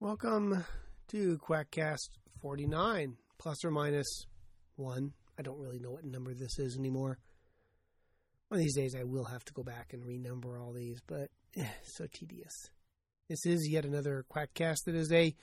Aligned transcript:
Welcome 0.00 0.64
to 1.08 1.38
Quackcast 1.38 2.10
49, 2.40 3.16
plus 3.38 3.64
or 3.64 3.70
minus 3.70 4.26
one. 4.76 5.12
I 5.38 5.42
don't 5.42 5.58
really 5.58 5.78
know 5.78 5.90
what 5.90 6.04
number 6.04 6.34
this 6.34 6.58
is 6.58 6.76
anymore. 6.78 7.18
One 8.48 8.60
of 8.60 8.64
these 8.64 8.76
days 8.76 8.94
I 8.94 9.04
will 9.04 9.24
have 9.24 9.44
to 9.46 9.52
go 9.52 9.62
back 9.62 9.92
and 9.92 10.04
renumber 10.04 10.60
all 10.60 10.72
these, 10.72 11.00
but 11.06 11.30
eh, 11.56 11.66
so 11.82 12.06
tedious. 12.12 12.52
This 13.28 13.44
is 13.44 13.68
yet 13.68 13.84
another 13.84 14.24
Quackcast 14.30 14.84
that 14.86 14.94
is 14.94 15.10
a 15.10 15.34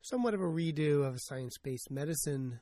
somewhat 0.00 0.34
of 0.34 0.40
a 0.40 0.44
redo 0.44 1.06
of 1.06 1.16
a 1.16 1.20
science 1.20 1.58
based 1.62 1.90
medicine 1.90 2.60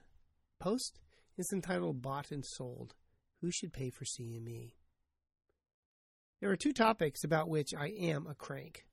post. 0.58 0.98
It's 1.36 1.52
entitled 1.52 2.00
Bought 2.00 2.30
and 2.30 2.44
Sold 2.46 2.94
Who 3.40 3.50
Should 3.50 3.72
Pay 3.72 3.90
for 3.90 4.04
CME? 4.04 4.74
There 6.40 6.48
are 6.48 6.56
two 6.56 6.72
topics 6.72 7.24
about 7.24 7.48
which 7.48 7.74
I 7.76 7.88
am 7.88 8.28
a 8.28 8.36
crank. 8.36 8.84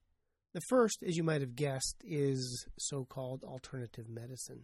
The 0.53 0.62
first, 0.67 1.03
as 1.05 1.15
you 1.15 1.23
might 1.23 1.41
have 1.41 1.55
guessed, 1.55 1.98
is 2.03 2.65
so 2.79 3.05
called 3.05 3.43
alternative 3.43 4.09
medicine, 4.09 4.63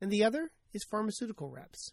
and 0.00 0.10
the 0.10 0.24
other 0.24 0.52
is 0.72 0.86
pharmaceutical 0.90 1.50
reps. 1.50 1.92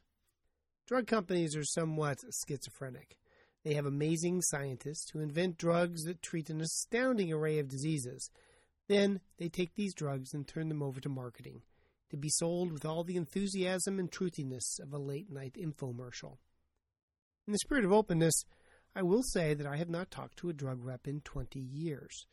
Drug 0.88 1.06
companies 1.06 1.54
are 1.58 1.66
somewhat 1.66 2.20
schizophrenic. 2.48 3.18
They 3.66 3.74
have 3.74 3.86
amazing 3.86 4.42
scientists 4.42 5.10
who 5.12 5.20
invent 5.20 5.58
drugs 5.58 6.04
that 6.04 6.22
treat 6.22 6.50
an 6.50 6.62
astounding 6.62 7.34
array 7.34 7.60
of 7.60 7.68
diseases. 7.68 8.30
Then 8.88 9.20
they 9.38 9.50
take 9.50 9.76
these 9.76 9.94
drugs 9.94 10.34
and 10.34 10.48
turn 10.48 10.70
them 10.70 10.82
over 10.82 11.02
to 11.02 11.10
marketing 11.10 11.64
to 12.14 12.18
be 12.18 12.30
sold 12.30 12.72
with 12.72 12.86
all 12.86 13.04
the 13.04 13.16
enthusiasm 13.16 13.98
and 13.98 14.12
truthiness 14.12 14.80
of 14.80 14.94
a 14.94 15.00
late 15.00 15.32
night 15.32 15.58
infomercial. 15.60 16.38
In 17.48 17.54
the 17.54 17.58
spirit 17.58 17.86
of 17.86 17.92
openness, 17.92 18.44
I 18.96 19.02
will 19.02 19.24
say 19.24 19.56
that 19.56 19.66
I 19.66 19.78
have 19.78 19.90
not 19.90 20.12
talked 20.12 20.38
to 20.38 20.50
a 20.50 20.54
drug 20.54 20.86
rep 20.86 21.08
in 21.08 21.22
20 21.22 21.60
years. 21.60 22.28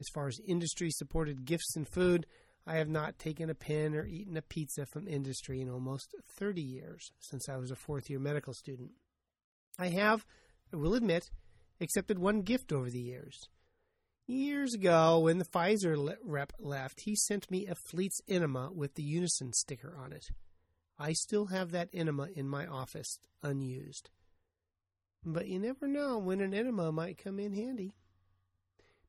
As 0.00 0.08
far 0.14 0.28
as 0.28 0.40
industry 0.46 0.88
supported 0.90 1.44
gifts 1.44 1.76
and 1.76 1.86
food, 1.86 2.24
I 2.66 2.76
have 2.76 2.88
not 2.88 3.18
taken 3.18 3.50
a 3.50 3.54
pen 3.54 3.94
or 3.94 4.06
eaten 4.06 4.38
a 4.38 4.42
pizza 4.42 4.86
from 4.86 5.06
industry 5.06 5.60
in 5.60 5.68
almost 5.68 6.14
30 6.38 6.62
years 6.62 7.12
since 7.20 7.50
I 7.50 7.58
was 7.58 7.70
a 7.70 7.76
fourth 7.76 8.08
year 8.08 8.18
medical 8.18 8.54
student. 8.54 8.92
I 9.78 9.88
have, 9.88 10.24
I 10.72 10.76
will 10.76 10.94
admit, 10.94 11.30
accepted 11.82 12.18
one 12.18 12.40
gift 12.40 12.72
over 12.72 12.88
the 12.88 12.98
years. 12.98 13.50
Years 14.30 14.74
ago, 14.74 15.20
when 15.20 15.38
the 15.38 15.46
Pfizer 15.46 16.14
rep 16.22 16.52
left, 16.58 17.00
he 17.00 17.16
sent 17.16 17.50
me 17.50 17.66
a 17.66 17.74
Fleets 17.74 18.20
enema 18.28 18.70
with 18.70 18.94
the 18.94 19.02
Unasyn 19.02 19.54
sticker 19.54 19.96
on 19.98 20.12
it. 20.12 20.26
I 20.98 21.14
still 21.14 21.46
have 21.46 21.70
that 21.70 21.88
enema 21.94 22.28
in 22.36 22.46
my 22.46 22.66
office, 22.66 23.18
unused. 23.42 24.10
But 25.24 25.48
you 25.48 25.58
never 25.58 25.88
know 25.88 26.18
when 26.18 26.42
an 26.42 26.52
enema 26.52 26.92
might 26.92 27.16
come 27.16 27.40
in 27.40 27.54
handy. 27.54 27.94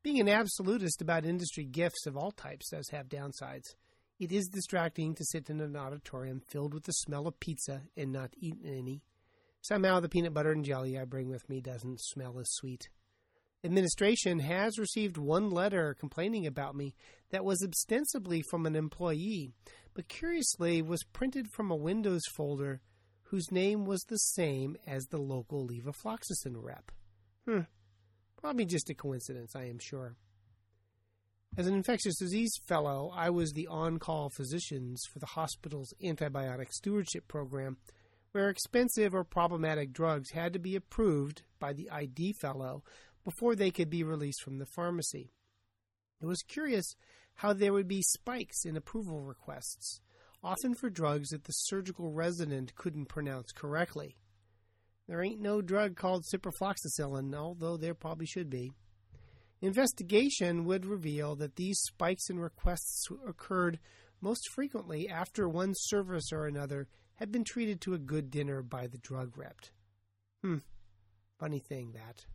Being 0.03 0.21
an 0.21 0.29
absolutist 0.29 1.01
about 1.01 1.25
industry 1.25 1.65
gifts 1.65 2.05
of 2.05 2.15
all 2.15 2.31
types 2.31 2.69
does 2.69 2.87
have 2.91 3.09
downsides. 3.09 3.75
It 4.19 4.31
is 4.31 4.47
distracting 4.47 5.15
to 5.15 5.25
sit 5.25 5.49
in 5.49 5.59
an 5.59 5.75
auditorium 5.75 6.43
filled 6.47 6.73
with 6.73 6.85
the 6.85 6.93
smell 6.93 7.27
of 7.27 7.41
pizza 7.41 7.81
and 7.97 8.13
not 8.13 8.33
eat 8.37 8.55
any. 8.63 9.03
Somehow 9.59 9.99
the 9.99 10.07
peanut 10.07 10.33
butter 10.33 10.53
and 10.53 10.63
jelly 10.63 10.97
I 10.97 11.03
bring 11.03 11.27
with 11.27 11.49
me 11.49 11.59
doesn't 11.59 11.99
smell 11.99 12.39
as 12.39 12.49
sweet. 12.51 12.87
Administration 13.63 14.39
has 14.39 14.79
received 14.79 15.17
one 15.17 15.49
letter 15.49 15.93
complaining 15.99 16.47
about 16.47 16.75
me 16.75 16.95
that 17.31 17.43
was 17.43 17.61
ostensibly 17.61 18.41
from 18.49 18.65
an 18.65 18.75
employee, 18.75 19.51
but 19.93 20.07
curiously 20.07 20.81
was 20.81 21.03
printed 21.11 21.45
from 21.51 21.69
a 21.69 21.75
Windows 21.75 22.21
folder 22.35 22.79
whose 23.23 23.51
name 23.51 23.85
was 23.85 24.01
the 24.03 24.17
same 24.17 24.77
as 24.87 25.05
the 25.05 25.17
local 25.17 25.67
levofloxacin 25.67 26.55
rep. 26.55 26.91
Hmm. 27.45 27.61
Probably 28.37 28.65
just 28.65 28.89
a 28.89 28.95
coincidence, 28.95 29.55
I 29.55 29.65
am 29.65 29.77
sure. 29.77 30.15
As 31.57 31.67
an 31.67 31.73
infectious 31.73 32.17
disease 32.17 32.53
fellow, 32.67 33.11
I 33.13 33.29
was 33.29 33.51
the 33.51 33.67
on 33.67 33.99
call 33.99 34.29
physicians 34.29 35.03
for 35.11 35.19
the 35.19 35.25
hospital's 35.25 35.93
antibiotic 36.01 36.71
stewardship 36.71 37.27
program, 37.27 37.77
where 38.31 38.49
expensive 38.49 39.13
or 39.13 39.23
problematic 39.23 39.91
drugs 39.91 40.31
had 40.31 40.53
to 40.53 40.59
be 40.59 40.75
approved 40.75 41.41
by 41.59 41.73
the 41.73 41.89
ID 41.91 42.33
fellow 42.39 42.83
before 43.29 43.55
they 43.55 43.69
could 43.69 43.91
be 43.91 44.03
released 44.03 44.41
from 44.41 44.57
the 44.57 44.65
pharmacy. 44.65 45.31
It 46.19 46.25
was 46.25 46.41
curious 46.41 46.95
how 47.35 47.53
there 47.53 47.73
would 47.73 47.87
be 47.87 48.01
spikes 48.01 48.65
in 48.65 48.75
approval 48.75 49.21
requests, 49.21 50.01
often 50.43 50.73
for 50.73 50.89
drugs 50.89 51.29
that 51.29 51.43
the 51.43 51.51
surgical 51.51 52.11
resident 52.11 52.73
couldn't 52.73 53.05
pronounce 53.05 53.51
correctly. 53.51 54.17
There 55.07 55.21
ain't 55.21 55.39
no 55.39 55.61
drug 55.61 55.95
called 55.95 56.25
ciprofloxacin, 56.25 57.35
although 57.35 57.77
there 57.77 57.93
probably 57.93 58.25
should 58.25 58.49
be. 58.49 58.71
Investigation 59.61 60.65
would 60.65 60.87
reveal 60.87 61.35
that 61.35 61.55
these 61.55 61.79
spikes 61.81 62.31
in 62.31 62.39
requests 62.39 63.07
occurred 63.27 63.77
most 64.21 64.49
frequently 64.49 65.07
after 65.07 65.47
one 65.47 65.73
service 65.75 66.31
or 66.33 66.47
another 66.47 66.87
had 67.15 67.31
been 67.31 67.43
treated 67.43 67.79
to 67.81 67.93
a 67.93 67.99
good 67.99 68.31
dinner 68.31 68.63
by 68.63 68.87
the 68.87 68.97
drug 68.97 69.37
rep. 69.37 69.59
Hmm, 70.41 70.57
funny 71.37 71.59
thing 71.59 71.91
that. 71.91 72.25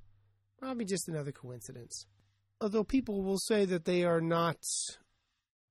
Probably 0.64 0.86
just 0.86 1.10
another 1.10 1.30
coincidence. 1.30 2.06
Although 2.58 2.84
people 2.84 3.22
will 3.22 3.36
say 3.36 3.66
that 3.66 3.84
they 3.84 4.02
are 4.02 4.22
not 4.22 4.56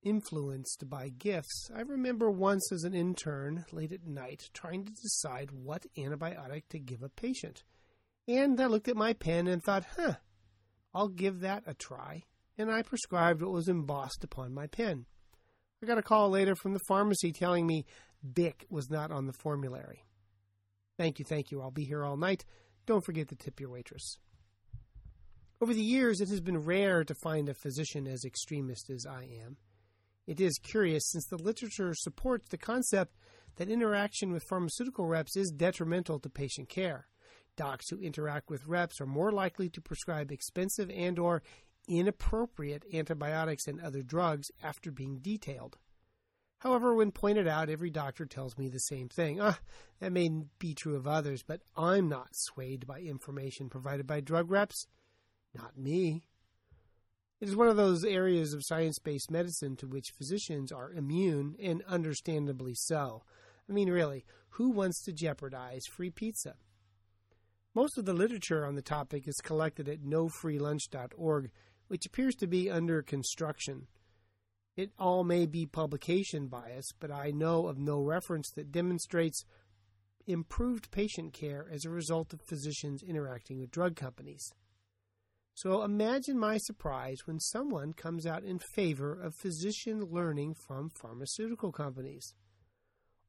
influenced 0.04 0.88
by 0.88 1.10
gifts. 1.10 1.72
I 1.76 1.82
remember 1.82 2.30
once 2.30 2.72
as 2.72 2.84
an 2.84 2.94
intern, 2.94 3.66
late 3.72 3.92
at 3.92 4.06
night, 4.06 4.52
trying 4.54 4.86
to 4.86 4.94
decide 4.94 5.50
what 5.50 5.88
antibiotic 5.98 6.66
to 6.70 6.78
give 6.78 7.02
a 7.02 7.10
patient. 7.10 7.64
And 8.28 8.62
I 8.62 8.68
looked 8.68 8.88
at 8.88 8.96
my 8.96 9.14
pen 9.14 9.48
and 9.48 9.64
thought, 9.64 9.84
huh, 9.98 10.18
I'll 10.94 11.08
give 11.08 11.40
that 11.40 11.64
a 11.66 11.74
try. 11.74 12.22
And 12.60 12.70
I 12.70 12.84
prescribed 12.84 13.42
what 13.42 13.52
was 13.52 13.68
embossed 13.68 14.24
upon 14.24 14.54
my 14.54 14.68
pen. 14.68 15.08
I 15.82 15.88
got 15.88 15.98
a 15.98 16.04
call 16.04 16.30
later 16.30 16.54
from 16.54 16.74
the 16.74 16.84
pharmacy 16.88 17.32
telling 17.32 17.66
me 17.66 17.88
Bic 18.36 18.68
was 18.70 18.92
not 18.92 19.10
on 19.10 19.26
the 19.26 19.34
formulary. 19.34 20.06
Thank 21.00 21.18
you, 21.18 21.26
thank 21.26 21.50
you. 21.50 21.64
I'll 21.64 21.72
be 21.72 21.84
here 21.84 22.06
all 22.06 22.16
night. 22.16 22.46
Don't 22.86 23.04
forget 23.04 23.30
to 23.30 23.36
tip 23.36 23.60
your 23.60 23.72
waitress. 23.72 24.20
Over 25.62 25.74
the 25.74 25.82
years, 25.82 26.20
it 26.20 26.30
has 26.30 26.42
been 26.42 26.58
rare 26.58 27.04
to 27.04 27.16
find 27.16 27.48
a 27.48 27.54
physician 27.54 28.08
as 28.08 28.26
extremist 28.26 28.90
as 28.90 29.06
I 29.06 29.24
am. 29.44 29.58
It 30.26 30.40
is 30.40 30.58
curious 30.58 31.10
since 31.10 31.26
the 31.26 31.38
literature 31.38 31.94
supports 31.94 32.50
the 32.50 32.58
concept 32.58 33.16
that 33.56 33.70
interaction 33.70 34.32
with 34.32 34.44
pharmaceutical 34.44 35.06
reps 35.06 35.36
is 35.36 35.52
detrimental 35.52 36.20
to 36.20 36.30
patient 36.30 36.70
care. 36.70 37.08
Docs 37.56 37.90
who 37.90 38.00
interact 38.00 38.50
with 38.50 38.66
reps 38.66 39.00
are 39.00 39.06
more 39.06 39.32
likely 39.32 39.70
to 39.70 39.82
prescribe 39.82 40.32
expensive 40.32 40.90
and 40.90 41.20
or 41.20 41.44
inappropriate 41.88 42.84
antibiotics 42.94 43.68
and 43.68 43.80
other 43.82 44.02
drugs 44.02 44.50
after 44.62 44.92
being 44.92 45.20
detailed. 45.20 45.78
However, 46.60 46.96
when 46.96 47.12
pointed 47.12 47.48
out, 47.48 47.70
every 47.70 47.90
doctor 47.90 48.26
tells 48.26 48.58
me 48.58 48.70
the 48.70 48.80
same 48.80 49.10
thing. 49.10 49.42
Ah, 49.42 49.60
that 50.00 50.14
may 50.14 50.30
be 50.60 50.74
true 50.74 50.96
of 50.96 51.06
others, 51.06 51.44
but 51.44 51.62
I'm 51.76 52.08
not 52.08 52.30
swayed 52.32 52.88
by 52.88 53.02
information 53.02 53.70
provided 53.70 54.08
by 54.08 54.22
drug 54.22 54.50
reps. 54.50 54.88
Not 55.54 55.78
me. 55.78 56.24
It 57.40 57.50
is 57.50 57.56
one 57.56 57.68
of 57.68 57.76
those 57.76 58.06
areas 58.06 58.54
of 58.54 58.64
science 58.64 59.00
based 59.00 59.30
medicine 59.30 59.76
to 59.78 59.88
which 59.88 60.14
physicians 60.18 60.72
are 60.72 60.94
immune, 60.94 61.56
and 61.62 61.84
understandably 61.88 62.74
so. 62.74 63.24
I 63.70 63.74
mean, 63.74 63.90
really, 63.90 64.26
who 64.52 64.70
wants 64.70 65.04
to 65.04 65.12
jeopardize 65.12 65.84
free 65.86 66.10
pizza? 66.10 66.56
Most 67.76 67.98
of 67.98 68.06
the 68.06 68.14
literature 68.14 68.66
on 68.66 68.76
the 68.76 68.82
topic 68.82 69.28
is 69.28 69.42
collected 69.44 69.90
at 69.90 70.04
nofreelunch.org, 70.04 71.52
which 71.88 72.06
appears 72.06 72.36
to 72.36 72.48
be 72.48 72.70
under 72.70 73.02
construction. 73.02 73.88
It 74.76 74.92
all 74.98 75.24
may 75.24 75.46
be 75.46 75.66
publication 75.66 76.48
bias, 76.48 76.92
but 77.00 77.12
I 77.12 77.32
know 77.32 77.68
of 77.68 77.78
no 77.78 78.00
reference 78.00 78.52
that 78.56 78.72
demonstrates 78.72 79.44
improved 80.26 80.92
patient 80.92 81.34
care 81.34 81.68
as 81.72 81.84
a 81.84 81.90
result 81.90 82.34
of 82.34 82.42
physicians 82.42 83.04
interacting 83.04 83.60
with 83.60 83.72
drug 83.72 83.96
companies. 83.96 84.54
So 85.56 85.84
imagine 85.84 86.40
my 86.40 86.58
surprise 86.58 87.20
when 87.26 87.40
someone 87.40 87.94
comes 87.94 88.26
out 88.26 88.44
in 88.44 88.58
favor 88.60 89.14
of 89.14 89.36
physician 89.36 90.08
learning 90.10 90.56
from 90.56 90.90
pharmaceutical 90.90 91.72
companies. 91.72 92.34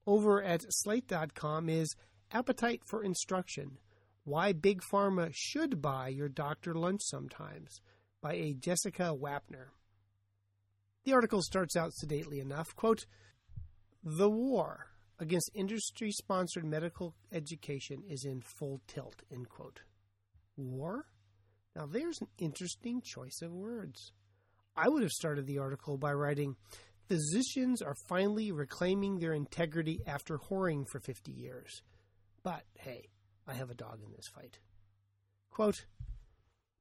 Over 0.07 0.43
at 0.43 0.65
slate.com 0.69 1.69
is 1.69 1.95
Appetite 2.33 2.83
for 2.85 3.05
Instruction 3.05 3.79
Why 4.25 4.53
Big 4.53 4.81
Pharma 4.81 5.31
Should 5.33 5.83
Buy 5.83 6.09
Your 6.09 6.29
Doctor 6.29 6.75
Lunch 6.75 7.03
Sometimes 7.05 7.81
by 8.23 8.35
a 8.35 8.55
Jessica 8.55 9.15
Wapner. 9.15 9.69
The 11.05 11.13
article 11.13 11.43
starts 11.43 11.77
out 11.77 11.93
sedately 11.93 12.41
enough 12.41 12.75
quote, 12.75 13.05
The 14.03 14.31
war 14.31 14.87
against 15.19 15.51
industry 15.55 16.11
sponsored 16.11 16.65
medical 16.65 17.15
education 17.31 18.03
is 18.09 18.25
in 18.25 18.41
full 18.41 18.81
tilt. 18.87 19.23
End 19.31 19.51
quote. 19.51 19.81
War? 20.57 21.07
Now, 21.77 21.87
there's 21.87 22.21
an 22.21 22.29
interesting 22.39 23.03
choice 23.03 23.41
of 23.43 23.53
words. 23.53 24.13
I 24.77 24.89
would 24.89 25.03
have 25.03 25.13
started 25.13 25.47
the 25.47 25.59
article 25.59 25.99
by 25.99 26.13
writing 26.13 26.57
Physicians 27.09 27.83
are 27.83 27.97
finally 28.09 28.51
reclaiming 28.51 29.19
their 29.19 29.35
integrity 29.35 30.01
after 30.07 30.39
whoring 30.39 30.89
for 30.89 31.01
50 31.01 31.33
years. 31.33 31.83
But 32.43 32.63
hey, 32.79 33.09
I 33.47 33.55
have 33.55 33.71
a 33.71 33.75
dog 33.75 34.01
in 34.03 34.11
this 34.13 34.29
fight. 34.35 34.59
Quote, 35.51 35.85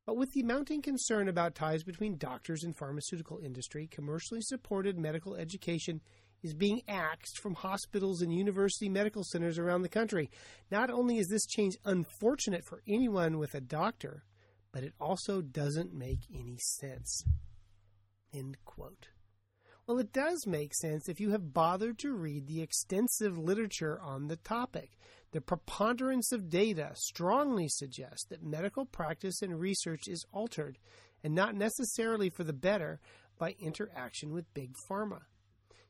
but 0.05 0.17
with 0.17 0.31
the 0.33 0.43
mounting 0.43 0.81
concern 0.81 1.27
about 1.27 1.55
ties 1.55 1.83
between 1.83 2.17
doctors 2.17 2.63
and 2.63 2.75
pharmaceutical 2.75 3.39
industry, 3.39 3.87
commercially 3.87 4.41
supported 4.41 4.97
medical 4.97 5.35
education 5.35 6.01
is 6.41 6.53
being 6.53 6.81
axed 6.87 7.39
from 7.39 7.55
hospitals 7.55 8.21
and 8.21 8.33
university 8.33 8.89
medical 8.89 9.23
centers 9.23 9.57
around 9.57 9.81
the 9.81 9.89
country. 9.89 10.29
Not 10.71 10.89
only 10.89 11.17
is 11.17 11.27
this 11.27 11.45
change 11.45 11.75
unfortunate 11.85 12.65
for 12.65 12.81
anyone 12.87 13.37
with 13.37 13.55
a 13.55 13.61
doctor, 13.61 14.23
but 14.73 14.83
it 14.83 14.93
also 14.99 15.41
doesn't 15.41 15.93
make 15.93 16.21
any 16.33 16.57
sense. 16.57 17.23
End 18.33 18.57
quote. 18.65 19.07
Well, 19.85 19.99
it 19.99 20.11
does 20.11 20.47
make 20.47 20.73
sense 20.73 21.07
if 21.07 21.19
you 21.19 21.31
have 21.31 21.53
bothered 21.53 21.99
to 21.99 22.13
read 22.13 22.47
the 22.47 22.61
extensive 22.61 23.37
literature 23.37 23.99
on 24.01 24.27
the 24.27 24.37
topic. 24.37 24.97
The 25.31 25.41
preponderance 25.41 26.31
of 26.31 26.49
data 26.49 26.91
strongly 26.95 27.67
suggests 27.67 28.25
that 28.29 28.43
medical 28.43 28.85
practice 28.85 29.41
and 29.41 29.59
research 29.59 30.07
is 30.07 30.25
altered, 30.31 30.79
and 31.23 31.35
not 31.35 31.55
necessarily 31.55 32.29
for 32.29 32.43
the 32.43 32.53
better, 32.53 32.99
by 33.37 33.55
interaction 33.59 34.31
with 34.31 34.53
big 34.53 34.75
pharma. 34.89 35.21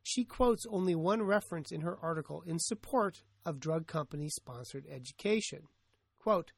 She 0.02 0.26
quotes 0.26 0.66
only 0.70 0.96
one 0.96 1.22
reference 1.22 1.72
in 1.72 1.82
her 1.82 1.98
article 2.02 2.42
in 2.46 2.60
support 2.60 3.24
of 3.46 3.60
drug 3.60 3.86
company 3.88 4.28
sponsored 4.30 4.86
education. 4.90 5.68
Quote, 6.20 6.52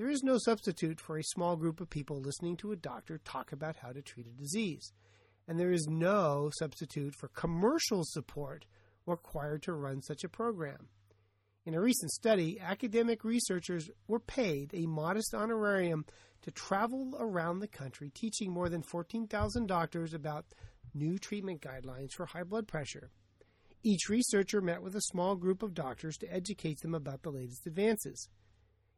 there 0.00 0.08
is 0.08 0.22
no 0.22 0.38
substitute 0.38 0.98
for 0.98 1.18
a 1.18 1.22
small 1.22 1.56
group 1.56 1.78
of 1.78 1.90
people 1.90 2.22
listening 2.22 2.56
to 2.56 2.72
a 2.72 2.76
doctor 2.76 3.18
talk 3.18 3.52
about 3.52 3.76
how 3.76 3.92
to 3.92 4.00
treat 4.00 4.26
a 4.26 4.30
disease, 4.30 4.94
and 5.46 5.60
there 5.60 5.72
is 5.72 5.86
no 5.90 6.50
substitute 6.54 7.14
for 7.14 7.28
commercial 7.28 8.02
support 8.02 8.64
required 9.04 9.62
to 9.62 9.74
run 9.74 10.00
such 10.00 10.24
a 10.24 10.28
program. 10.30 10.88
In 11.66 11.74
a 11.74 11.80
recent 11.82 12.10
study, 12.12 12.58
academic 12.58 13.24
researchers 13.24 13.90
were 14.08 14.20
paid 14.20 14.70
a 14.72 14.86
modest 14.86 15.34
honorarium 15.34 16.06
to 16.40 16.50
travel 16.50 17.14
around 17.18 17.58
the 17.58 17.68
country 17.68 18.08
teaching 18.08 18.50
more 18.50 18.70
than 18.70 18.80
14,000 18.80 19.66
doctors 19.66 20.14
about 20.14 20.46
new 20.94 21.18
treatment 21.18 21.60
guidelines 21.60 22.12
for 22.16 22.24
high 22.24 22.44
blood 22.44 22.66
pressure. 22.66 23.10
Each 23.82 24.08
researcher 24.08 24.62
met 24.62 24.82
with 24.82 24.94
a 24.96 25.02
small 25.10 25.36
group 25.36 25.62
of 25.62 25.74
doctors 25.74 26.16
to 26.18 26.32
educate 26.32 26.80
them 26.80 26.94
about 26.94 27.20
the 27.20 27.30
latest 27.30 27.66
advances. 27.66 28.30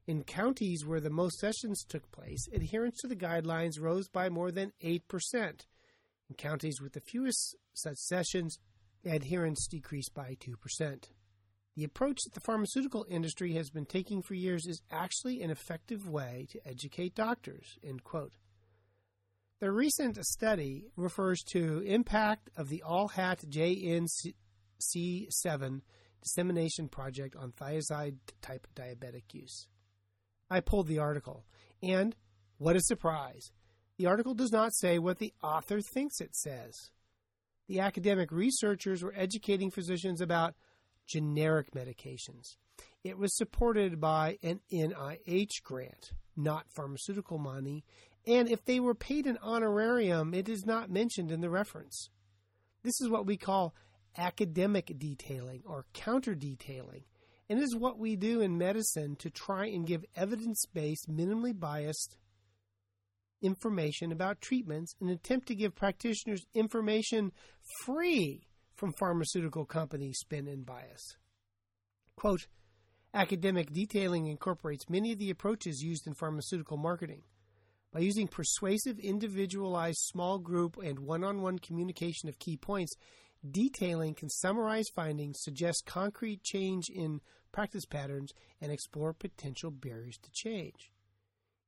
In 0.07 0.23
counties 0.25 0.85
where 0.85 1.01
the 1.01 1.11
most 1.11 1.39
sessions 1.39 1.85
took 1.85 2.11
place, 2.11 2.49
adherence 2.53 2.99
to 3.01 3.07
the 3.07 3.15
guidelines 3.15 3.81
rose 3.81 4.09
by 4.09 4.29
more 4.29 4.51
than 4.51 4.73
8%. 4.83 5.01
In 5.39 6.35
counties 6.37 6.81
with 6.81 6.95
the 6.95 7.01
fewest 7.01 7.55
such 7.73 7.99
sessions, 7.99 8.59
adherence 9.05 9.69
decreased 9.69 10.13
by 10.13 10.37
2%. 10.41 11.05
The 11.77 11.85
approach 11.85 12.19
that 12.25 12.35
the 12.35 12.41
pharmaceutical 12.41 13.07
industry 13.09 13.53
has 13.55 13.71
been 13.71 13.87
taking 13.87 14.23
for 14.23 14.35
years 14.35 14.67
is 14.67 14.83
actually 14.91 15.41
an 15.41 15.51
effective 15.51 16.09
way 16.09 16.49
to 16.51 16.69
educate 16.69 17.15
doctors. 17.15 17.79
End 17.83 18.03
quote. 18.03 18.33
The 19.61 19.71
recent 19.71 20.19
study 20.27 20.89
refers 20.97 21.45
to 21.53 21.79
impact 21.87 22.51
of 22.57 22.69
the 22.69 22.83
ALLHAT 22.85 23.49
JNC7 23.49 25.83
dissemination 26.21 26.89
project 26.89 27.37
on 27.37 27.53
thiazide 27.53 28.17
type 28.43 28.67
diuretic 28.75 29.33
use. 29.33 29.69
I 30.53 30.61
pulled 30.61 30.87
the 30.87 30.99
article, 30.99 31.47
and 31.83 32.15
what 32.59 32.77
a 32.77 32.81
surprise! 32.83 33.51
The 33.97 34.05
article 34.05 34.35
does 34.35 34.53
not 34.53 34.75
say 34.75 34.99
what 34.99 35.19
the 35.19 35.33
author 35.43 35.81
thinks 35.81 36.21
it 36.21 36.37
says. 36.37 36.91
The 37.69 37.81
academic 37.81 38.31
researchers 38.31 39.03
were 39.03 39.15
educating 39.17 39.71
physicians 39.71 40.21
about 40.21 40.55
generic 41.07 41.71
medications. 41.73 42.57
It 43.03 43.17
was 43.17 43.35
supported 43.35 43.99
by 43.99 44.37
an 44.43 44.61
NIH 44.71 45.63
grant, 45.65 46.13
not 46.37 46.71
pharmaceutical 46.71 47.39
money, 47.39 47.83
and 48.27 48.47
if 48.47 48.63
they 48.67 48.79
were 48.79 48.95
paid 48.95 49.27
an 49.27 49.39
honorarium, 49.43 50.35
it 50.35 50.51
is 50.51 50.67
not 50.67 50.91
mentioned 50.91 51.33
in 51.33 51.41
the 51.41 51.49
reference. 51.49 52.11
This 52.83 53.01
is 53.01 53.09
what 53.09 53.25
we 53.25 53.39
call 53.39 53.75
academic 54.19 54.93
detailing 54.99 55.63
or 55.65 55.87
counter 55.95 56.35
detailing, 56.35 57.05
and 57.49 57.59
is 57.59 57.77
what 57.77 57.99
we 57.99 58.17
do 58.17 58.41
in 58.41 58.57
medicine 58.57 59.17
to 59.17 59.31
try 59.31 59.67
and 59.67 59.87
give 59.87 60.05
evidence 60.17 60.65
based, 60.73 61.11
minimally 61.11 61.59
biased 61.59 62.17
information 63.43 64.13
about 64.13 64.41
treatments 64.41 64.95
and 65.01 65.11
attempt 65.11 65.49
to 65.49 65.55
give 65.55 65.75
practitioners 65.75 66.47
information 66.55 67.33
free 67.85 68.47
from 68.75 68.93
pharmaceutical 68.93 69.65
company 69.65 70.13
spin 70.13 70.47
and 70.47 70.65
bias. 70.65 71.17
Quote, 72.17 72.47
Academic 73.15 73.71
detailing 73.73 74.27
incorporates 74.27 74.89
many 74.89 75.13
of 75.13 75.19
the 75.19 75.29
approaches 75.29 75.83
used 75.83 76.07
in 76.07 76.15
pharmaceutical 76.15 76.79
marketing. 76.79 77.23
By 77.93 78.01
using 78.01 78.27
persuasive, 78.27 78.99
individualized, 78.99 79.99
small 80.01 80.39
group, 80.39 80.79
and 80.83 81.01
one 81.01 81.23
on 81.23 81.43
one 81.43 81.59
communication 81.59 82.31
of 82.31 82.39
key 82.39 82.57
points, 82.57 82.95
detailing 83.51 84.15
can 84.15 84.29
summarize 84.29 84.89
findings, 84.95 85.41
suggest 85.41 85.85
concrete 85.87 86.43
change 86.43 86.89
in 86.89 87.21
practice 87.53 87.85
patterns, 87.85 88.33
and 88.61 88.73
explore 88.73 89.13
potential 89.13 89.71
barriers 89.71 90.19
to 90.23 90.31
change. 90.33 90.91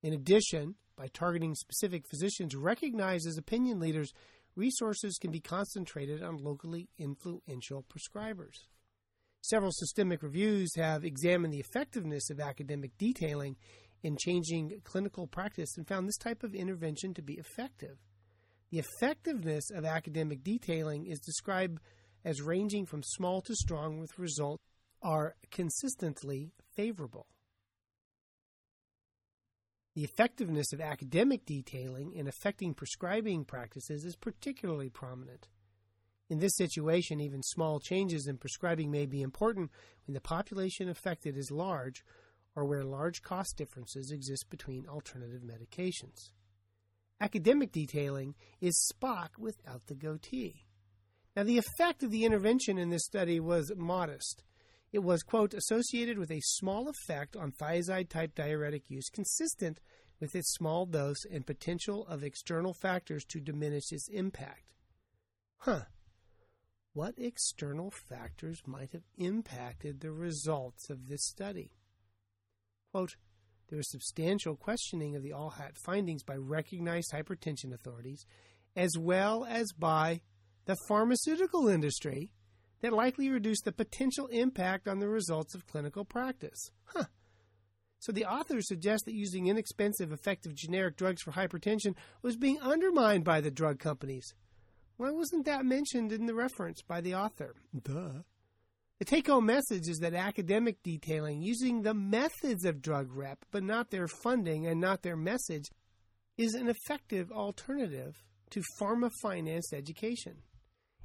In 0.02 0.12
addition, 0.12 0.76
by 0.96 1.08
targeting 1.08 1.54
specific 1.54 2.06
physicians 2.08 2.54
recognized 2.54 3.26
as 3.26 3.36
opinion 3.36 3.80
leaders, 3.80 4.12
resources 4.56 5.18
can 5.20 5.30
be 5.30 5.40
concentrated 5.40 6.22
on 6.22 6.36
locally 6.36 6.88
influential 6.98 7.84
prescribers. 7.84 8.66
Several 9.42 9.72
systemic 9.72 10.22
reviews 10.22 10.74
have 10.76 11.04
examined 11.04 11.52
the 11.52 11.60
effectiveness 11.60 12.30
of 12.30 12.40
academic 12.40 12.96
detailing 12.96 13.56
in 14.02 14.16
changing 14.16 14.80
clinical 14.84 15.26
practice 15.26 15.76
and 15.76 15.86
found 15.86 16.06
this 16.06 16.16
type 16.16 16.42
of 16.42 16.54
intervention 16.54 17.12
to 17.14 17.22
be 17.22 17.34
effective. 17.34 17.98
The 18.70 18.78
effectiveness 18.78 19.70
of 19.70 19.84
academic 19.84 20.42
detailing 20.42 21.06
is 21.06 21.20
described 21.20 21.80
as 22.24 22.42
ranging 22.42 22.86
from 22.86 23.02
small 23.02 23.42
to 23.42 23.54
strong, 23.54 23.98
with 23.98 24.18
results 24.18 24.62
are 25.02 25.36
consistently 25.50 26.52
favorable. 26.74 27.26
The 29.94 30.04
effectiveness 30.04 30.72
of 30.72 30.80
academic 30.80 31.44
detailing 31.44 32.14
in 32.14 32.26
affecting 32.26 32.74
prescribing 32.74 33.44
practices 33.44 34.04
is 34.04 34.16
particularly 34.16 34.88
prominent. 34.88 35.46
In 36.28 36.38
this 36.38 36.56
situation, 36.56 37.20
even 37.20 37.42
small 37.42 37.78
changes 37.78 38.26
in 38.26 38.38
prescribing 38.38 38.90
may 38.90 39.06
be 39.06 39.22
important 39.22 39.70
when 40.06 40.14
the 40.14 40.20
population 40.20 40.88
affected 40.88 41.36
is 41.36 41.50
large 41.50 42.02
or 42.56 42.64
where 42.64 42.82
large 42.82 43.22
cost 43.22 43.56
differences 43.56 44.10
exist 44.10 44.48
between 44.48 44.88
alternative 44.88 45.42
medications. 45.42 46.30
Academic 47.24 47.72
detailing 47.72 48.34
is 48.60 48.92
Spock 48.92 49.38
without 49.38 49.86
the 49.86 49.94
goatee. 49.94 50.66
Now, 51.34 51.44
the 51.44 51.56
effect 51.56 52.02
of 52.02 52.10
the 52.10 52.26
intervention 52.26 52.76
in 52.76 52.90
this 52.90 53.06
study 53.06 53.40
was 53.40 53.72
modest. 53.74 54.44
It 54.92 54.98
was, 54.98 55.22
quote, 55.22 55.54
associated 55.54 56.18
with 56.18 56.30
a 56.30 56.42
small 56.42 56.86
effect 56.86 57.34
on 57.34 57.52
thiazide 57.52 58.10
type 58.10 58.34
diuretic 58.34 58.90
use 58.90 59.08
consistent 59.08 59.80
with 60.20 60.36
its 60.36 60.52
small 60.52 60.84
dose 60.84 61.24
and 61.32 61.46
potential 61.46 62.06
of 62.08 62.22
external 62.22 62.74
factors 62.74 63.24
to 63.30 63.40
diminish 63.40 63.90
its 63.90 64.06
impact. 64.12 64.74
Huh. 65.60 65.84
What 66.92 67.14
external 67.16 67.90
factors 67.90 68.60
might 68.66 68.90
have 68.92 69.08
impacted 69.16 70.00
the 70.00 70.12
results 70.12 70.90
of 70.90 71.08
this 71.08 71.24
study? 71.24 71.72
Quote, 72.92 73.16
there 73.74 73.78
was 73.80 73.90
substantial 73.90 74.54
questioning 74.54 75.16
of 75.16 75.24
the 75.24 75.32
ALLHAT 75.32 75.76
findings 75.84 76.22
by 76.22 76.36
recognized 76.36 77.10
hypertension 77.12 77.72
authorities, 77.72 78.24
as 78.76 78.96
well 78.96 79.44
as 79.44 79.72
by 79.72 80.20
the 80.66 80.76
pharmaceutical 80.86 81.66
industry, 81.66 82.30
that 82.82 82.92
likely 82.92 83.30
reduced 83.30 83.64
the 83.64 83.72
potential 83.72 84.28
impact 84.28 84.86
on 84.86 85.00
the 85.00 85.08
results 85.08 85.56
of 85.56 85.66
clinical 85.66 86.04
practice. 86.04 86.70
Huh. 86.84 87.06
So 87.98 88.12
the 88.12 88.26
authors 88.26 88.68
suggest 88.68 89.06
that 89.06 89.14
using 89.16 89.48
inexpensive, 89.48 90.12
effective 90.12 90.54
generic 90.54 90.96
drugs 90.96 91.22
for 91.22 91.32
hypertension 91.32 91.96
was 92.22 92.36
being 92.36 92.60
undermined 92.60 93.24
by 93.24 93.40
the 93.40 93.50
drug 93.50 93.80
companies. 93.80 94.34
Why 94.98 95.10
wasn't 95.10 95.46
that 95.46 95.64
mentioned 95.64 96.12
in 96.12 96.26
the 96.26 96.34
reference 96.36 96.80
by 96.80 97.00
the 97.00 97.16
author? 97.16 97.56
Duh. 97.82 98.22
The 99.00 99.04
take 99.04 99.26
home 99.26 99.46
message 99.46 99.88
is 99.88 99.98
that 99.98 100.14
academic 100.14 100.82
detailing, 100.84 101.42
using 101.42 101.82
the 101.82 101.94
methods 101.94 102.64
of 102.64 102.80
drug 102.80 103.12
rep, 103.12 103.44
but 103.50 103.64
not 103.64 103.90
their 103.90 104.06
funding 104.06 104.66
and 104.66 104.80
not 104.80 105.02
their 105.02 105.16
message, 105.16 105.64
is 106.38 106.54
an 106.54 106.68
effective 106.68 107.32
alternative 107.32 108.22
to 108.50 108.62
pharma 108.80 109.10
financed 109.20 109.72
education. 109.72 110.36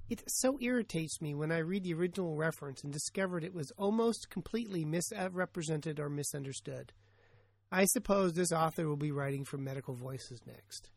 It 0.08 0.24
so 0.28 0.58
irritates 0.62 1.20
me 1.20 1.34
when 1.34 1.52
I 1.52 1.60
read 1.60 1.84
the 1.84 1.94
original 1.94 2.36
reference 2.36 2.84
and 2.84 2.94
discovered 2.94 3.44
it 3.44 3.54
was 3.54 3.72
almost 3.78 4.30
completely 4.30 4.86
misrepresented 4.86 6.00
or 6.00 6.10
misunderstood. 6.10 6.94
I 7.72 7.86
suppose 7.86 8.34
this 8.34 8.52
author 8.52 8.88
will 8.88 8.98
be 8.98 9.12
writing 9.12 9.46
for 9.46 9.58
Medical 9.58 9.96
Voices 9.96 10.42
next. 10.46 10.90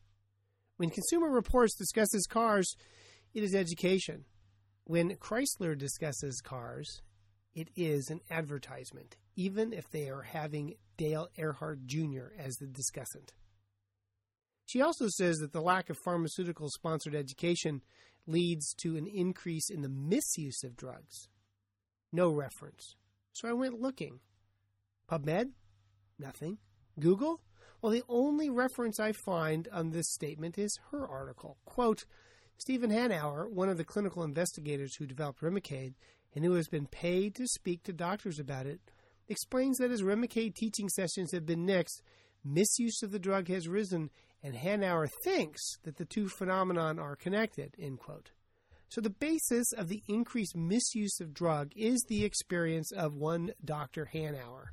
When 0.77 0.91
Consumer 0.91 1.31
Reports 1.31 1.75
discusses 1.77 2.27
cars, 2.27 2.75
it 3.35 3.43
is 3.43 3.55
education 3.55 4.25
when 4.85 5.17
Chrysler 5.17 5.77
discusses 5.77 6.41
cars, 6.41 7.03
it 7.55 7.69
is 7.77 8.11
an 8.11 8.21
advertisement, 8.31 9.17
even 9.37 9.73
if 9.73 9.89
they 9.91 10.09
are 10.09 10.23
having 10.23 10.75
Dale 10.97 11.29
Earnhardt 11.39 11.85
Jr. 11.87 12.35
as 12.39 12.57
the 12.57 12.67
discussant. 12.67 13.31
She 14.67 14.81
also 14.81 15.09
says 15.09 15.39
that 15.39 15.53
the 15.53 15.61
lack 15.61 15.91
of 15.91 15.99
pharmaceutical 16.05 16.69
sponsored 16.71 17.15
education 17.15 17.83
leads 18.27 18.75
to 18.83 18.97
an 18.97 19.07
increase 19.07 19.69
in 19.71 19.83
the 19.83 19.89
misuse 19.89 20.63
of 20.65 20.77
drugs. 20.77 21.29
No 22.13 22.31
reference. 22.31 22.95
So 23.33 23.49
I 23.49 23.53
went 23.53 23.81
looking. 23.81 24.21
PubMed? 25.11 25.53
Nothing. 26.19 26.59
Google? 26.99 27.41
Well, 27.81 27.93
the 27.93 28.05
only 28.09 28.49
reference 28.49 29.01
I 29.01 29.13
find 29.13 29.69
on 29.73 29.91
this 29.91 30.13
statement 30.13 30.57
is 30.57 30.79
her 30.91 31.07
article. 31.07 31.59
Quote, 31.65 32.05
Stephen 32.63 32.91
Hanauer, 32.91 33.51
one 33.51 33.69
of 33.69 33.77
the 33.77 33.83
clinical 33.83 34.23
investigators 34.23 34.95
who 34.95 35.05
developed 35.05 35.41
Remicade 35.41 35.95
and 36.33 36.45
who 36.45 36.53
has 36.53 36.69
been 36.69 36.87
paid 36.87 37.35
to 37.35 37.49
speak 37.49 37.83
to 37.83 37.93
doctors 37.93 38.39
about 38.39 38.67
it, 38.67 38.81
explains 39.27 39.79
that 39.79 39.91
as 39.91 40.01
Remicade 40.01 40.55
teaching 40.55 40.89
sessions 40.89 41.33
have 41.33 41.45
been 41.45 41.67
nixed, 41.67 42.03
misuse 42.45 43.03
of 43.03 43.11
the 43.11 43.19
drug 43.19 43.49
has 43.49 43.67
risen, 43.67 44.11
and 44.45 44.55
Hanauer 44.55 45.09
thinks 45.25 45.61
that 45.83 45.97
the 45.97 46.05
two 46.05 46.29
phenomena 46.29 46.95
are 47.03 47.17
connected. 47.17 47.75
End 47.81 47.99
quote. 47.99 48.31
So 48.89 49.01
the 49.01 49.11
basis 49.11 49.67
of 49.77 49.89
the 49.89 50.05
increased 50.09 50.55
misuse 50.55 51.19
of 51.21 51.35
drug 51.35 51.73
is 51.75 52.05
the 52.09 52.25
experience 52.25 52.93
of 52.93 53.17
one 53.17 53.55
Dr. 53.65 54.09
Hanauer. 54.15 54.67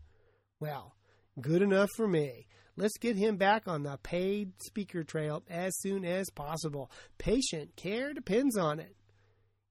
Well, 0.59 0.93
good 1.41 1.63
enough 1.63 1.89
for 1.95 2.07
me. 2.07 2.45
Let's 2.79 2.97
get 2.97 3.17
him 3.17 3.35
back 3.35 3.67
on 3.67 3.83
the 3.83 3.99
paid 4.03 4.53
speaker 4.63 5.03
trail 5.03 5.43
as 5.49 5.77
soon 5.79 6.05
as 6.05 6.29
possible. 6.29 6.89
Patient 7.17 7.75
care 7.75 8.13
depends 8.13 8.55
on 8.55 8.79
it. 8.79 8.95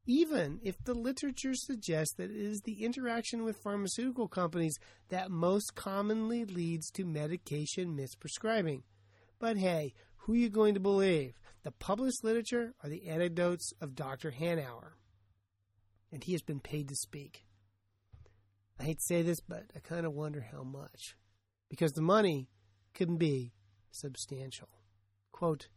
Even 0.04 0.60
if 0.62 0.76
the 0.84 0.92
literature 0.92 1.54
suggests 1.54 2.12
that 2.16 2.30
it 2.30 2.36
is 2.36 2.60
the 2.60 2.84
interaction 2.84 3.44
with 3.44 3.62
pharmaceutical 3.62 4.28
companies 4.28 4.76
that 5.08 5.30
most 5.30 5.74
commonly 5.74 6.44
leads 6.44 6.90
to 6.90 7.06
medication 7.06 7.96
misprescribing. 7.96 8.82
But 9.38 9.56
hey, 9.56 9.94
who 10.18 10.34
are 10.34 10.36
you 10.36 10.50
going 10.50 10.74
to 10.74 10.80
believe? 10.80 11.32
The 11.62 11.70
published 11.70 12.22
literature 12.22 12.74
or 12.84 12.90
the 12.90 13.08
anecdotes 13.08 13.72
of 13.80 13.94
Dr. 13.94 14.32
Hanauer? 14.32 14.92
And 16.12 16.22
he 16.22 16.32
has 16.32 16.42
been 16.42 16.60
paid 16.60 16.88
to 16.88 16.94
speak. 16.94 17.46
I 18.78 18.84
hate 18.84 18.98
to 18.98 19.04
say 19.06 19.22
this, 19.22 19.40
but 19.40 19.64
I 19.74 19.78
kind 19.78 20.04
of 20.04 20.12
wonder 20.12 20.44
how 20.52 20.62
much. 20.62 21.16
Because 21.70 21.92
the 21.92 22.02
money 22.02 22.50
can 22.98 23.16
be 23.16 23.54
substantial. 23.92 24.68
Quote, 25.32 25.68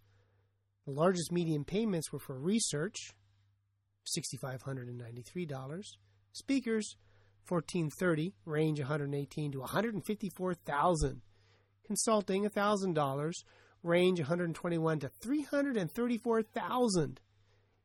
the 0.86 0.92
largest 0.92 1.32
median 1.32 1.64
payments 1.64 2.12
were 2.12 2.18
for 2.18 2.40
research, 2.40 3.14
$6,593, 4.18 5.84
speakers, 6.34 6.96
1430, 7.48 8.34
range 8.46 8.80
118 8.80 9.52
to 9.52 9.60
154,000, 9.60 11.22
consulting, 11.86 12.46
$1,000, 12.46 13.32
range 13.84 14.20
121 14.20 15.00
to 15.00 15.12
334,000, 15.22 17.22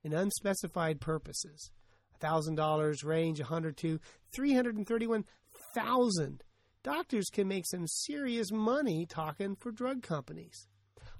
in 0.03 0.15
unspecified 0.15 0.99
purposes, 0.99 1.71
$1,000, 2.23 3.05
range 3.05 3.41
100 3.41 3.77
to 3.77 4.01
331,000 4.35 6.43
doctors 6.87 7.29
can 7.33 7.49
make 7.49 7.67
some 7.67 7.85
serious 7.85 8.53
money 8.53 9.05
talking 9.05 9.57
for 9.57 9.73
drug 9.73 10.05
companies. 10.05 10.69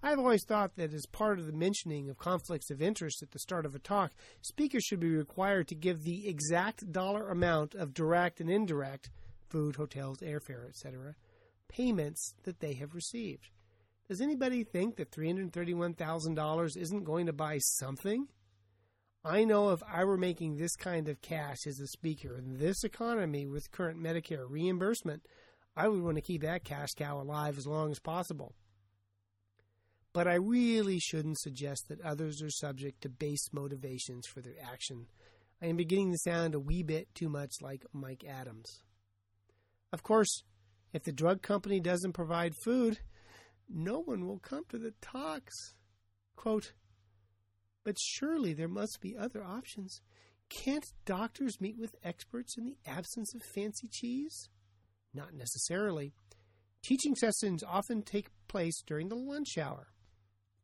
I've 0.01 0.21
always 0.21 0.45
thought 0.45 0.77
that 0.77 0.95
as 0.95 1.07
part 1.07 1.41
of 1.41 1.47
the 1.47 1.53
mentioning 1.53 2.09
of 2.09 2.19
conflicts 2.19 2.71
of 2.71 2.81
interest 2.81 3.21
at 3.21 3.33
the 3.33 3.41
start 3.41 3.67
of 3.67 3.75
a 3.75 3.81
talk, 3.81 4.13
speakers 4.43 4.85
should 4.85 5.01
be 5.01 5.11
required 5.11 5.67
to 5.67 5.75
give 5.75 6.05
the 6.05 6.29
exact 6.29 6.93
dollar 6.93 7.31
amount 7.31 7.75
of 7.75 7.95
direct 7.95 8.41
and 8.41 8.49
indirect 8.49 9.11
food, 9.49 9.75
hotels, 9.75 10.19
airfare, 10.19 10.69
etc. 10.69 11.17
payments 11.67 12.35
that 12.45 12.61
they 12.61 12.75
have 12.75 12.95
received. 12.95 13.51
Does 14.09 14.21
anybody 14.21 14.63
think 14.63 14.95
that 14.97 15.11
$331,000 15.11 16.77
isn't 16.77 17.05
going 17.05 17.27
to 17.27 17.33
buy 17.33 17.59
something? 17.59 18.29
I 19.25 19.43
know 19.43 19.71
if 19.71 19.83
I 19.93 20.05
were 20.05 20.17
making 20.17 20.59
this 20.59 20.77
kind 20.77 21.09
of 21.09 21.23
cash 21.23 21.67
as 21.67 21.81
a 21.81 21.89
speaker 21.89 22.39
in 22.39 22.59
this 22.59 22.85
economy 22.85 23.49
with 23.49 23.73
current 23.73 24.01
Medicare 24.01 24.47
reimbursement, 24.49 25.27
I 25.77 25.89
would 25.89 26.03
want 26.03 26.17
to 26.17 26.23
keep 26.23 26.43
that 26.43 26.65
cash 26.65 26.91
cow 26.97 27.21
alive 27.21 27.59
as 27.59 27.67
long 27.67 27.91
as 27.91 28.01
possible. 28.01 28.55
But 30.13 30.27
I 30.27 30.37
really 30.37 30.99
shouldn't 30.99 31.39
suggest 31.39 31.89
that 31.89 32.01
others 32.01 32.41
are 32.41 32.51
subject 32.51 33.03
to 33.03 33.11
base 33.11 33.53
motivations 33.53 34.27
for 34.27 34.41
their 34.41 34.55
action. 34.73 35.07
I 35.61 35.67
am 35.67 35.77
beginning 35.77 36.13
to 36.13 36.19
sound 36.19 36.55
a 36.55 36.61
wee 36.61 36.83
bit 36.83 37.15
too 37.15 37.29
much 37.29 37.53
like 37.61 37.85
Mike 37.93 38.25
Adams. 38.27 38.83
Of 39.93 40.03
course, 40.03 40.43
if 40.95 41.03
the 41.03 41.13
drug 41.13 41.43
company 41.43 41.81
doesn't 41.81 42.15
provide 42.15 42.55
food, 42.65 42.99
no 43.69 44.01
one 44.01 44.27
will 44.27 44.39
come 44.39 44.65
to 44.71 44.79
the 44.79 44.95
talks. 45.03 45.75
Quote, 46.37 46.73
but 47.85 47.97
surely 48.01 48.53
there 48.55 48.69
must 48.69 48.99
be 49.01 49.17
other 49.17 49.45
options. 49.45 50.01
Can't 50.49 50.87
doctors 51.05 51.61
meet 51.61 51.79
with 51.79 51.95
experts 52.03 52.57
in 52.57 52.65
the 52.65 52.79
absence 52.87 53.35
of 53.35 53.43
fancy 53.43 53.89
cheese? 53.89 54.49
Not 55.17 55.33
necessarily. 55.33 56.13
Teaching 56.83 57.17
sessions 57.17 57.65
often 57.67 58.03
take 58.03 58.29
place 58.49 58.83
during 58.87 59.09
the 59.09 59.17
lunch 59.17 59.57
hour. 59.57 59.89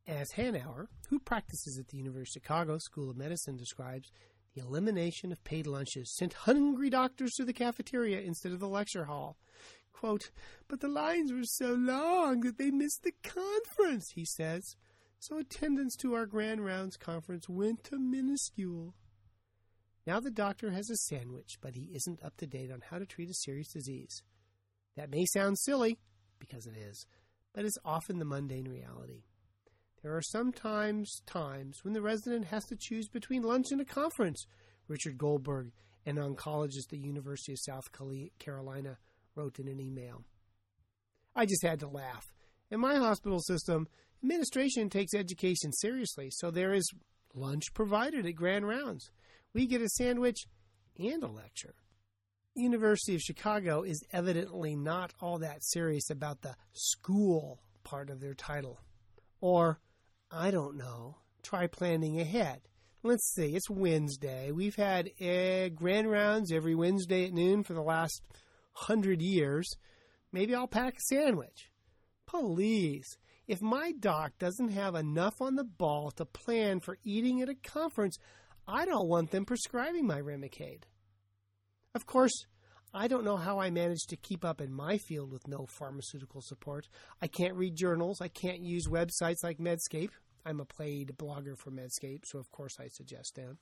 As 0.05 0.33
Hanauer, 0.33 0.89
who 1.09 1.17
practices 1.17 1.79
at 1.79 1.87
the 1.87 1.97
University 1.97 2.39
of 2.39 2.43
Chicago 2.43 2.77
School 2.77 3.09
of 3.09 3.17
Medicine, 3.17 3.57
describes, 3.57 4.11
the 4.53 4.61
elimination 4.61 5.31
of 5.31 5.43
paid 5.43 5.65
lunches 5.65 6.15
sent 6.15 6.33
hungry 6.33 6.91
doctors 6.91 7.33
to 7.33 7.45
the 7.45 7.51
cafeteria 7.51 8.21
instead 8.21 8.51
of 8.51 8.59
the 8.59 8.67
lecture 8.67 9.05
hall. 9.05 9.37
Quote, 9.91 10.29
but 10.67 10.81
the 10.81 10.87
lines 10.87 11.33
were 11.33 11.45
so 11.45 11.73
long 11.73 12.41
that 12.41 12.59
they 12.59 12.69
missed 12.69 13.01
the 13.01 13.13
conference, 13.23 14.11
he 14.11 14.23
says. 14.23 14.75
So 15.19 15.39
attendance 15.39 15.95
to 15.97 16.13
our 16.13 16.27
Grand 16.27 16.63
Rounds 16.63 16.95
conference 16.95 17.49
went 17.49 17.83
to 17.85 17.97
minuscule. 17.97 18.93
Now 20.05 20.19
the 20.19 20.29
doctor 20.29 20.69
has 20.71 20.91
a 20.91 20.97
sandwich, 20.97 21.57
but 21.59 21.73
he 21.73 21.89
isn't 21.93 22.23
up 22.23 22.37
to 22.37 22.45
date 22.45 22.71
on 22.71 22.83
how 22.91 22.99
to 22.99 23.05
treat 23.05 23.29
a 23.31 23.33
serious 23.33 23.69
disease. 23.69 24.21
That 24.95 25.09
may 25.09 25.25
sound 25.25 25.57
silly, 25.59 25.97
because 26.39 26.65
it 26.65 26.77
is, 26.77 27.05
but 27.53 27.65
it's 27.65 27.77
often 27.83 28.19
the 28.19 28.25
mundane 28.25 28.67
reality. 28.67 29.23
There 30.01 30.15
are 30.15 30.21
sometimes 30.21 31.21
times 31.25 31.79
when 31.83 31.93
the 31.93 32.01
resident 32.01 32.45
has 32.45 32.65
to 32.65 32.75
choose 32.77 33.07
between 33.07 33.41
lunch 33.41 33.71
and 33.71 33.79
a 33.79 33.85
conference, 33.85 34.45
Richard 34.87 35.17
Goldberg, 35.17 35.71
an 36.05 36.17
oncologist 36.17 36.85
at 36.85 36.89
the 36.89 36.97
University 36.97 37.53
of 37.53 37.59
South 37.59 37.85
Carolina, 38.37 38.97
wrote 39.35 39.59
in 39.59 39.67
an 39.67 39.79
email. 39.79 40.23
I 41.35 41.45
just 41.45 41.63
had 41.63 41.79
to 41.79 41.87
laugh. 41.87 42.25
In 42.69 42.79
my 42.79 42.95
hospital 42.95 43.39
system, 43.39 43.87
administration 44.21 44.89
takes 44.89 45.13
education 45.13 45.71
seriously, 45.71 46.29
so 46.31 46.51
there 46.51 46.73
is 46.73 46.91
lunch 47.33 47.73
provided 47.73 48.25
at 48.25 48.35
grand 48.35 48.67
rounds. 48.67 49.09
We 49.53 49.65
get 49.65 49.81
a 49.81 49.89
sandwich 49.89 50.45
and 50.99 51.23
a 51.23 51.27
lecture. 51.27 51.75
University 52.55 53.15
of 53.15 53.21
Chicago 53.21 53.81
is 53.81 54.03
evidently 54.11 54.75
not 54.75 55.13
all 55.19 55.39
that 55.39 55.63
serious 55.63 56.09
about 56.09 56.41
the 56.41 56.55
school 56.73 57.59
part 57.83 58.09
of 58.09 58.19
their 58.19 58.35
title. 58.35 58.79
Or, 59.41 59.79
I 60.31 60.51
don't 60.51 60.77
know, 60.77 61.17
try 61.41 61.67
planning 61.67 62.19
ahead. 62.19 62.61
Let's 63.01 63.33
see, 63.33 63.55
it's 63.55 63.69
Wednesday. 63.69 64.51
We've 64.51 64.75
had 64.75 65.09
uh, 65.19 65.69
grand 65.69 66.09
rounds 66.09 66.51
every 66.51 66.75
Wednesday 66.75 67.25
at 67.25 67.33
noon 67.33 67.63
for 67.63 67.73
the 67.73 67.81
last 67.81 68.21
hundred 68.71 69.21
years. 69.21 69.69
Maybe 70.31 70.55
I'll 70.55 70.67
pack 70.67 70.95
a 70.95 71.01
sandwich. 71.01 71.69
Please, 72.25 73.17
if 73.47 73.61
my 73.61 73.91
doc 73.99 74.33
doesn't 74.39 74.69
have 74.69 74.95
enough 74.95 75.41
on 75.41 75.55
the 75.55 75.65
ball 75.65 76.11
to 76.11 76.25
plan 76.25 76.79
for 76.79 76.97
eating 77.03 77.41
at 77.41 77.49
a 77.49 77.55
conference, 77.55 78.17
I 78.67 78.85
don't 78.85 79.09
want 79.09 79.31
them 79.31 79.45
prescribing 79.45 80.07
my 80.07 80.21
Remicade. 80.21 80.83
Of 81.95 82.05
course, 82.05 82.45
I 82.93 83.07
don't 83.07 83.23
know 83.23 83.37
how 83.37 83.59
I 83.59 83.69
managed 83.69 84.09
to 84.09 84.17
keep 84.17 84.43
up 84.43 84.61
in 84.61 84.73
my 84.73 84.97
field 84.97 85.31
with 85.31 85.47
no 85.47 85.65
pharmaceutical 85.67 86.41
support. 86.41 86.87
I 87.21 87.27
can't 87.27 87.55
read 87.55 87.75
journals. 87.75 88.21
I 88.21 88.27
can't 88.27 88.61
use 88.61 88.87
websites 88.87 89.43
like 89.43 89.57
Medscape. 89.57 90.11
I'm 90.45 90.59
a 90.59 90.65
paid 90.65 91.13
blogger 91.17 91.57
for 91.57 91.71
Medscape, 91.71 92.25
so 92.25 92.39
of 92.39 92.51
course 92.51 92.77
I 92.79 92.87
suggest 92.87 93.35
them. 93.35 93.57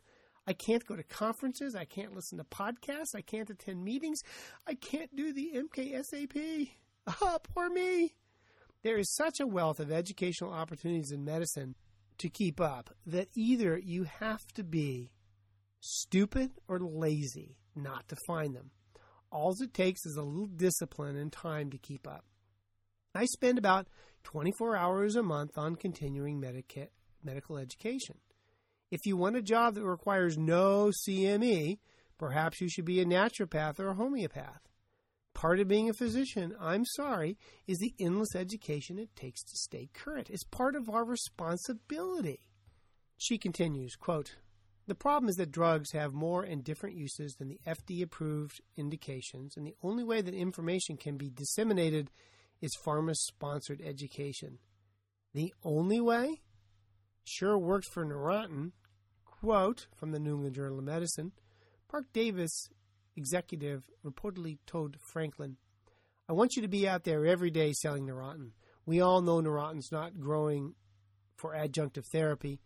I 0.48 0.54
can't 0.54 0.86
go 0.86 0.96
to 0.96 1.04
conferences. 1.04 1.76
I 1.76 1.86
can't 1.86 2.16
listen 2.16 2.38
to 2.40 2.44
podcasts. 2.44 3.16
I 3.16 3.22
can't 3.22 3.50
attend 3.50 3.84
meetings. 3.84 4.22
I 4.66 4.74
can't 4.74 5.16
do 5.16 5.34
the 5.34 5.52
MKSAP. 5.56 6.72
Ah, 7.08 7.40
poor 7.56 7.68
me. 7.68 8.14
There 8.84 9.00
is 9.00 9.16
such 9.16 9.40
a 9.40 9.48
wealth 9.48 9.80
of 9.80 9.92
educational 9.92 10.54
opportunities 10.54 11.12
in 11.12 11.26
medicine 11.26 11.74
to 12.20 12.30
keep 12.30 12.62
up 12.62 12.92
that 13.08 13.30
either 13.36 13.76
you 13.76 14.04
have 14.04 14.46
to 14.54 14.64
be 14.64 15.10
stupid 15.80 16.52
or 16.68 16.80
lazy 16.80 17.58
not 17.76 18.08
to 18.10 18.16
find 18.28 18.56
them. 18.56 18.72
All 19.32 19.56
it 19.60 19.74
takes 19.74 20.06
is 20.06 20.18
a 20.18 20.24
little 20.24 20.48
discipline 20.48 21.16
and 21.16 21.32
time 21.32 21.70
to 21.72 21.78
keep 21.78 22.08
up. 22.08 22.26
I 23.16 23.26
spend 23.26 23.58
about 23.58 23.88
24 24.24 24.76
hours 24.76 25.16
a 25.16 25.24
month 25.24 25.58
on 25.58 25.76
continuing 25.76 26.40
medica- 26.40 26.90
medical 27.24 27.58
education. 27.58 28.18
If 28.90 29.00
you 29.06 29.16
want 29.16 29.38
a 29.38 29.42
job 29.42 29.76
that 29.76 29.86
requires 29.86 30.38
no 30.38 30.92
CME, 31.08 31.78
Perhaps 32.22 32.62
you 32.62 32.70
should 32.70 32.86
be 32.86 33.02
a 33.02 33.06
naturopath 33.06 33.80
or 33.80 33.88
a 33.88 33.96
homeopath. 33.96 34.62
Part 35.34 35.60
of 35.60 35.68
being 35.68 35.90
a 35.90 35.94
physician, 35.94 36.56
I'm 36.62 36.86
sorry, 36.86 37.36
is 37.66 37.80
the 37.80 37.96
endless 38.00 38.36
education 38.36 39.00
it 39.00 39.16
takes 39.16 39.42
to 39.42 39.56
stay 39.56 39.90
current. 39.92 40.30
It's 40.30 40.44
part 40.44 40.76
of 40.76 40.88
our 40.88 41.04
responsibility. 41.04 42.42
She 43.18 43.40
continues, 43.40 43.96
quote, 43.96 44.36
the 44.88 44.96
problem 44.96 45.30
is 45.30 45.36
that 45.36 45.52
drugs 45.52 45.92
have 45.92 46.14
more 46.14 46.44
and 46.44 46.64
different 46.64 46.96
uses 46.96 47.36
than 47.36 47.50
the 47.50 47.60
FDA 47.68 48.04
approved 48.04 48.62
indications, 48.76 49.56
and 49.56 49.66
the 49.66 49.76
only 49.84 50.04
way 50.04 50.22
that 50.22 50.34
information 50.34 50.98
can 50.98 51.18
be 51.18 51.30
disseminated 51.30 52.10
is 52.62 52.78
pharma 52.86 53.16
sponsored 53.16 53.82
education. 53.82 54.60
The 55.34 55.54
only 55.64 56.02
way? 56.02 56.42
Sure 57.24 57.58
worked 57.58 57.88
for 57.94 58.06
Neurontin. 58.06 58.72
Quote 59.26 59.88
from 59.96 60.12
the 60.12 60.20
New 60.20 60.36
England 60.36 60.56
Journal 60.56 60.80
of 60.80 60.86
Medicine 60.86 61.32
Parke-Davis, 61.90 62.70
executive, 63.18 63.84
reportedly 64.06 64.60
told 64.66 64.98
Franklin, 65.12 65.58
I 66.30 66.34
want 66.34 66.56
you 66.56 66.62
to 66.62 66.68
be 66.68 66.88
out 66.88 67.04
there 67.04 67.26
every 67.26 67.50
day 67.50 67.74
selling 67.74 68.08
Neurontin. 68.08 68.52
We 68.86 69.02
all 69.02 69.22
know 69.22 69.42
Neurontin's 69.42 69.92
not 69.92 70.20
growing 70.20 70.76
for 71.36 71.54
adjunctive 71.54 72.06
therapy 72.12 72.60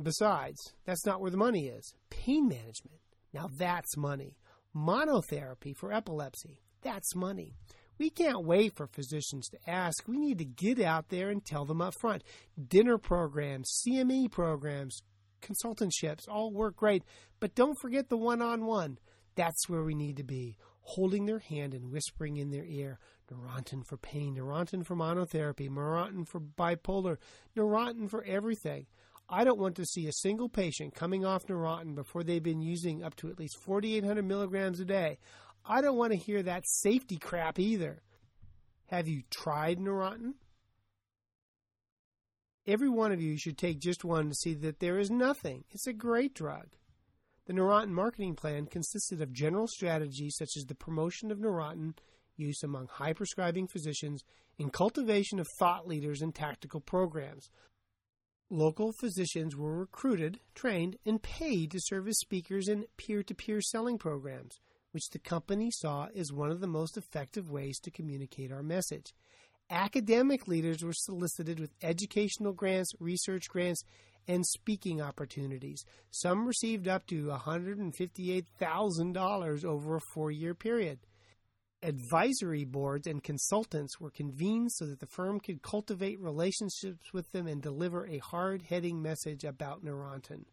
Besides, 0.00 0.74
that's 0.84 1.04
not 1.04 1.20
where 1.20 1.30
the 1.30 1.36
money 1.36 1.66
is. 1.66 1.94
Pain 2.10 2.48
management. 2.48 3.00
Now 3.32 3.48
that's 3.56 3.96
money. 3.96 4.36
Monotherapy 4.74 5.74
for 5.76 5.92
epilepsy. 5.92 6.60
That's 6.82 7.16
money. 7.16 7.54
We 7.98 8.10
can't 8.10 8.44
wait 8.46 8.76
for 8.76 8.86
physicians 8.86 9.48
to 9.48 9.58
ask. 9.66 10.06
We 10.06 10.18
need 10.18 10.38
to 10.38 10.44
get 10.44 10.80
out 10.80 11.08
there 11.08 11.30
and 11.30 11.44
tell 11.44 11.64
them 11.64 11.80
up 11.80 11.94
front. 12.00 12.22
Dinner 12.68 12.96
programs, 12.96 13.82
CME 13.82 14.30
programs, 14.30 15.02
consultantships 15.42 16.28
all 16.28 16.52
work 16.52 16.76
great, 16.76 17.02
but 17.40 17.56
don't 17.56 17.78
forget 17.80 18.08
the 18.08 18.16
one 18.16 18.40
on 18.40 18.66
one. 18.66 18.98
That's 19.34 19.68
where 19.68 19.82
we 19.82 19.94
need 19.94 20.16
to 20.18 20.24
be. 20.24 20.56
Holding 20.82 21.26
their 21.26 21.40
hand 21.40 21.74
and 21.74 21.90
whispering 21.90 22.36
in 22.36 22.50
their 22.50 22.64
ear, 22.64 22.98
Neurontin 23.30 23.84
for 23.86 23.96
pain, 23.96 24.36
Neurontin 24.36 24.86
for 24.86 24.96
monotherapy, 24.96 25.68
Neurontin 25.68 26.26
for 26.26 26.40
bipolar, 26.40 27.18
Neurontin 27.56 28.08
for 28.08 28.24
everything. 28.24 28.86
I 29.30 29.44
don't 29.44 29.58
want 29.58 29.76
to 29.76 29.84
see 29.84 30.06
a 30.06 30.12
single 30.12 30.48
patient 30.48 30.94
coming 30.94 31.26
off 31.26 31.46
Neurontin 31.46 31.94
before 31.94 32.24
they've 32.24 32.42
been 32.42 32.62
using 32.62 33.04
up 33.04 33.14
to 33.16 33.28
at 33.28 33.38
least 33.38 33.58
4,800 33.62 34.24
milligrams 34.24 34.80
a 34.80 34.86
day. 34.86 35.18
I 35.66 35.82
don't 35.82 35.98
want 35.98 36.12
to 36.12 36.18
hear 36.18 36.42
that 36.42 36.64
safety 36.66 37.18
crap 37.18 37.58
either. 37.58 38.02
Have 38.86 39.06
you 39.06 39.22
tried 39.30 39.78
Neurontin? 39.78 40.32
Every 42.66 42.88
one 42.88 43.12
of 43.12 43.20
you 43.20 43.36
should 43.36 43.58
take 43.58 43.80
just 43.80 44.02
one 44.04 44.30
to 44.30 44.34
see 44.34 44.54
that 44.54 44.80
there 44.80 44.98
is 44.98 45.10
nothing. 45.10 45.64
It's 45.70 45.86
a 45.86 45.92
great 45.92 46.34
drug. 46.34 46.68
The 47.46 47.52
Neurontin 47.52 47.90
marketing 47.90 48.34
plan 48.34 48.66
consisted 48.66 49.20
of 49.20 49.32
general 49.32 49.66
strategies 49.66 50.36
such 50.38 50.50
as 50.56 50.64
the 50.64 50.74
promotion 50.74 51.30
of 51.30 51.38
Neurontin 51.38 51.94
use 52.36 52.62
among 52.62 52.86
high 52.86 53.12
prescribing 53.12 53.68
physicians 53.68 54.22
and 54.58 54.72
cultivation 54.72 55.38
of 55.38 55.46
thought 55.58 55.86
leaders 55.86 56.22
and 56.22 56.34
tactical 56.34 56.80
programs. 56.80 57.50
Local 58.50 58.92
physicians 58.92 59.54
were 59.54 59.76
recruited, 59.76 60.40
trained, 60.54 60.96
and 61.04 61.22
paid 61.22 61.70
to 61.72 61.80
serve 61.82 62.08
as 62.08 62.18
speakers 62.18 62.66
in 62.66 62.86
peer 62.96 63.22
to 63.22 63.34
peer 63.34 63.60
selling 63.60 63.98
programs, 63.98 64.58
which 64.92 65.10
the 65.10 65.18
company 65.18 65.70
saw 65.70 66.08
as 66.16 66.32
one 66.32 66.50
of 66.50 66.60
the 66.60 66.66
most 66.66 66.96
effective 66.96 67.50
ways 67.50 67.78
to 67.80 67.90
communicate 67.90 68.50
our 68.50 68.62
message. 68.62 69.12
Academic 69.68 70.48
leaders 70.48 70.82
were 70.82 70.94
solicited 70.94 71.60
with 71.60 71.74
educational 71.82 72.54
grants, 72.54 72.92
research 72.98 73.50
grants, 73.50 73.84
and 74.26 74.46
speaking 74.46 75.02
opportunities. 75.02 75.84
Some 76.10 76.46
received 76.46 76.88
up 76.88 77.06
to 77.08 77.26
$158,000 77.26 79.64
over 79.66 79.96
a 79.96 80.00
four 80.14 80.30
year 80.30 80.54
period 80.54 81.00
advisory 81.82 82.64
boards 82.64 83.06
and 83.06 83.22
consultants 83.22 84.00
were 84.00 84.10
convened 84.10 84.72
so 84.72 84.86
that 84.86 85.00
the 85.00 85.06
firm 85.06 85.38
could 85.38 85.62
cultivate 85.62 86.20
relationships 86.20 87.12
with 87.12 87.30
them 87.32 87.46
and 87.46 87.62
deliver 87.62 88.06
a 88.06 88.18
hard 88.18 88.62
hitting 88.62 89.00
message 89.00 89.44
about 89.44 89.84
Neurontin. 89.84 90.44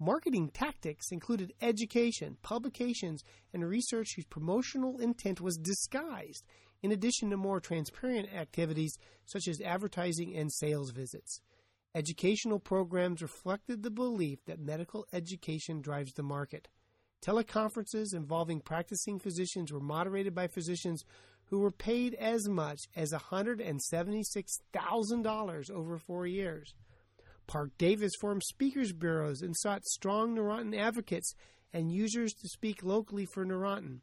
Marketing 0.00 0.48
tactics 0.48 1.10
included 1.10 1.52
education, 1.60 2.36
publications, 2.42 3.22
and 3.52 3.68
research 3.68 4.08
whose 4.14 4.26
promotional 4.26 5.00
intent 5.00 5.40
was 5.40 5.56
disguised, 5.56 6.44
in 6.82 6.92
addition 6.92 7.30
to 7.30 7.36
more 7.36 7.60
transparent 7.60 8.32
activities 8.32 8.96
such 9.26 9.48
as 9.48 9.60
advertising 9.60 10.36
and 10.36 10.52
sales 10.52 10.90
visits. 10.90 11.40
Educational 11.94 12.60
programs 12.60 13.22
reflected 13.22 13.82
the 13.82 13.90
belief 13.90 14.38
that 14.46 14.60
medical 14.60 15.04
education 15.12 15.80
drives 15.80 16.12
the 16.12 16.22
market. 16.22 16.68
Teleconferences 17.22 18.14
involving 18.14 18.60
practicing 18.60 19.18
physicians 19.18 19.72
were 19.72 19.80
moderated 19.80 20.34
by 20.34 20.46
physicians 20.46 21.04
who 21.46 21.58
were 21.58 21.70
paid 21.70 22.12
as 22.14 22.46
much 22.48 22.80
as 22.94 23.12
$176,000 23.12 25.70
over 25.70 25.98
four 25.98 26.26
years. 26.26 26.74
Parke-Davis 27.46 28.12
formed 28.20 28.42
speakers 28.44 28.92
bureaus 28.92 29.40
and 29.40 29.56
sought 29.56 29.86
strong 29.86 30.36
Neurontin 30.36 30.78
advocates 30.78 31.34
and 31.72 31.90
users 31.90 32.32
to 32.34 32.48
speak 32.48 32.82
locally 32.82 33.26
for 33.26 33.44
Neurontin. 33.44 34.00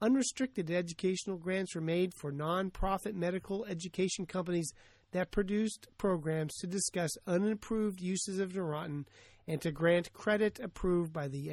Unrestricted 0.00 0.70
educational 0.70 1.36
grants 1.36 1.74
were 1.74 1.80
made 1.80 2.12
for 2.14 2.32
nonprofit 2.32 3.14
medical 3.14 3.64
education 3.64 4.26
companies 4.26 4.72
that 5.12 5.30
produced 5.30 5.86
programs 5.98 6.54
to 6.56 6.66
discuss 6.66 7.10
unapproved 7.26 8.00
uses 8.00 8.38
of 8.38 8.52
Neurontin 8.52 9.06
and 9.46 9.60
to 9.62 9.70
grant 9.70 10.12
credit 10.12 10.58
approved 10.60 11.12
by 11.12 11.28
the 11.28 11.50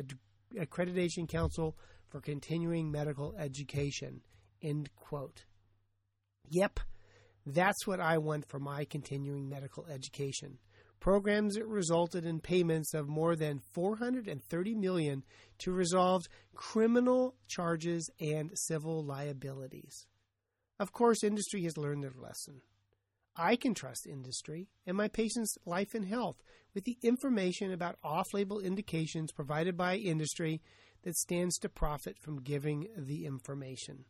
Accreditation 0.55 1.27
Council 1.27 1.77
for 2.09 2.19
Continuing 2.19 2.91
Medical 2.91 3.33
Education. 3.37 4.21
End 4.61 4.89
quote. 4.95 5.45
Yep, 6.49 6.79
that's 7.45 7.87
what 7.87 7.99
I 7.99 8.17
want 8.17 8.47
for 8.47 8.59
my 8.59 8.85
continuing 8.85 9.49
medical 9.49 9.85
education. 9.87 10.59
Programs 10.99 11.55
that 11.55 11.65
resulted 11.65 12.25
in 12.25 12.39
payments 12.39 12.93
of 12.93 13.07
more 13.07 13.35
than 13.35 13.61
430 13.73 14.75
million 14.75 15.23
to 15.59 15.71
resolve 15.71 16.23
criminal 16.53 17.35
charges 17.47 18.07
and 18.19 18.51
civil 18.53 19.03
liabilities. 19.03 20.05
Of 20.79 20.91
course, 20.91 21.23
industry 21.23 21.63
has 21.63 21.77
learned 21.77 22.03
their 22.03 22.13
lesson. 22.15 22.61
I 23.36 23.56
can 23.56 23.74
trust 23.74 24.08
industry 24.08 24.67
and 24.86 24.98
my 24.98 25.08
patient's 25.08 25.58
life 25.65 25.94
and 25.94 26.06
health 26.06 26.38
with 26.74 26.84
the 26.84 26.98
information 27.02 27.72
about 27.72 27.98
off 28.04 28.34
label 28.34 28.60
indications 28.60 29.32
provided 29.32 29.78
by 29.78 29.96
industry 29.96 30.62
that 31.04 31.15
stands 31.15 31.58
to 31.60 31.70
profit 31.70 32.17
from 32.20 32.41
giving 32.41 32.88
the 32.98 33.26
information. 33.26 34.06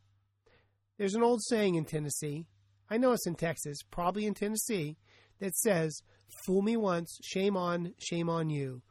There's 0.97 1.15
an 1.15 1.23
old 1.23 1.41
saying 1.43 1.75
in 1.75 1.85
Tennessee, 1.85 2.45
I 2.89 2.97
know 2.97 3.13
it's 3.13 3.27
in 3.27 3.35
Texas, 3.35 3.77
probably 3.89 4.25
in 4.25 4.33
Tennessee, 4.33 4.97
that 5.39 5.55
says, 5.55 6.01
Fool 6.45 6.61
me 6.61 6.77
once, 6.77 7.17
shame 7.23 7.57
on, 7.57 7.93
shame 7.97 8.29
on 8.29 8.49
you. 8.49 8.81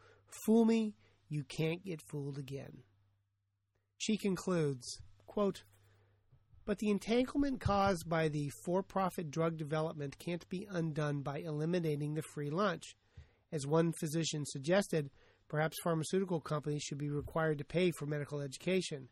Fool 0.44 0.64
me, 0.64 0.94
you 1.28 1.44
can't 1.44 1.84
get 1.84 2.00
fooled 2.10 2.38
again. 2.38 2.82
She 3.98 4.16
concludes, 4.16 5.00
quote, 5.26 5.62
but 6.70 6.78
the 6.78 6.90
entanglement 6.90 7.58
caused 7.58 8.08
by 8.08 8.28
the 8.28 8.48
for 8.64 8.80
profit 8.80 9.28
drug 9.28 9.56
development 9.56 10.16
can't 10.20 10.48
be 10.48 10.68
undone 10.70 11.20
by 11.20 11.38
eliminating 11.38 12.14
the 12.14 12.22
free 12.22 12.48
lunch. 12.48 12.94
As 13.50 13.66
one 13.66 13.90
physician 13.90 14.44
suggested, 14.46 15.10
perhaps 15.48 15.80
pharmaceutical 15.82 16.40
companies 16.40 16.84
should 16.84 16.98
be 16.98 17.10
required 17.10 17.58
to 17.58 17.64
pay 17.64 17.90
for 17.90 18.06
medical 18.06 18.40
education. 18.40 19.08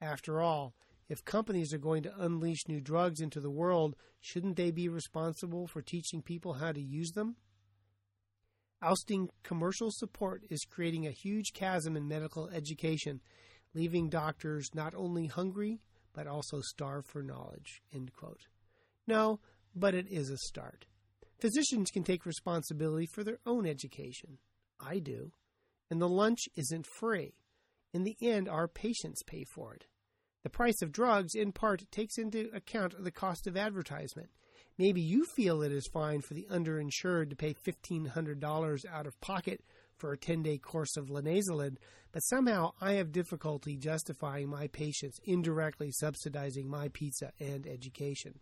After 0.00 0.40
all, 0.40 0.72
if 1.06 1.22
companies 1.26 1.74
are 1.74 1.78
going 1.78 2.04
to 2.04 2.22
unleash 2.22 2.66
new 2.68 2.80
drugs 2.80 3.20
into 3.20 3.38
the 3.38 3.50
world, 3.50 3.96
shouldn't 4.22 4.56
they 4.56 4.70
be 4.70 4.88
responsible 4.88 5.66
for 5.66 5.82
teaching 5.82 6.22
people 6.22 6.54
how 6.54 6.72
to 6.72 6.80
use 6.80 7.10
them? 7.10 7.36
Ousting 8.80 9.28
commercial 9.42 9.90
support 9.90 10.42
is 10.48 10.64
creating 10.64 11.06
a 11.06 11.10
huge 11.10 11.52
chasm 11.52 11.98
in 11.98 12.08
medical 12.08 12.48
education, 12.48 13.20
leaving 13.74 14.08
doctors 14.08 14.70
not 14.72 14.94
only 14.94 15.26
hungry, 15.26 15.82
but 16.14 16.26
also 16.26 16.60
starve 16.60 17.04
for 17.04 17.22
knowledge. 17.22 17.82
End 17.92 18.12
quote. 18.12 18.46
No, 19.06 19.40
but 19.74 19.94
it 19.94 20.06
is 20.08 20.30
a 20.30 20.38
start. 20.38 20.86
Physicians 21.38 21.90
can 21.90 22.04
take 22.04 22.24
responsibility 22.24 23.06
for 23.06 23.24
their 23.24 23.38
own 23.44 23.66
education. 23.66 24.38
I 24.80 24.98
do. 24.98 25.32
And 25.90 26.00
the 26.00 26.08
lunch 26.08 26.48
isn't 26.56 26.86
free. 26.86 27.34
In 27.92 28.04
the 28.04 28.16
end, 28.22 28.48
our 28.48 28.66
patients 28.66 29.22
pay 29.26 29.44
for 29.44 29.74
it. 29.74 29.86
The 30.42 30.50
price 30.50 30.82
of 30.82 30.92
drugs, 30.92 31.34
in 31.34 31.52
part, 31.52 31.90
takes 31.90 32.18
into 32.18 32.50
account 32.54 32.94
the 33.02 33.10
cost 33.10 33.46
of 33.46 33.56
advertisement. 33.56 34.30
Maybe 34.76 35.00
you 35.00 35.24
feel 35.24 35.62
it 35.62 35.72
is 35.72 35.88
fine 35.92 36.20
for 36.20 36.34
the 36.34 36.46
underinsured 36.50 37.30
to 37.30 37.36
pay 37.36 37.54
$1,500 37.54 38.84
out 38.86 39.06
of 39.06 39.20
pocket 39.20 39.60
for 40.04 40.12
a 40.12 40.18
10 40.18 40.42
day 40.42 40.58
course 40.58 40.98
of 40.98 41.06
linezolid, 41.06 41.78
but 42.12 42.20
somehow 42.20 42.72
I 42.78 42.92
have 42.92 43.10
difficulty 43.10 43.74
justifying 43.74 44.50
my 44.50 44.66
patients 44.66 45.18
indirectly 45.24 45.90
subsidizing 45.92 46.68
my 46.68 46.90
pizza 46.92 47.32
and 47.40 47.66
education. 47.66 48.38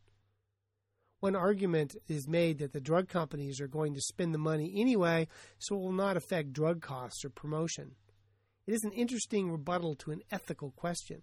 One 1.20 1.36
argument 1.36 1.94
is 2.08 2.26
made 2.26 2.58
that 2.58 2.72
the 2.72 2.80
drug 2.80 3.06
companies 3.06 3.60
are 3.60 3.68
going 3.68 3.94
to 3.94 4.00
spend 4.00 4.34
the 4.34 4.38
money 4.38 4.74
anyway, 4.76 5.28
so 5.60 5.76
it 5.76 5.78
will 5.78 5.92
not 5.92 6.16
affect 6.16 6.52
drug 6.52 6.82
costs 6.82 7.24
or 7.24 7.30
promotion. 7.30 7.92
It 8.66 8.74
is 8.74 8.82
an 8.82 8.90
interesting 8.90 9.48
rebuttal 9.48 9.94
to 10.00 10.10
an 10.10 10.22
ethical 10.32 10.72
question. 10.72 11.22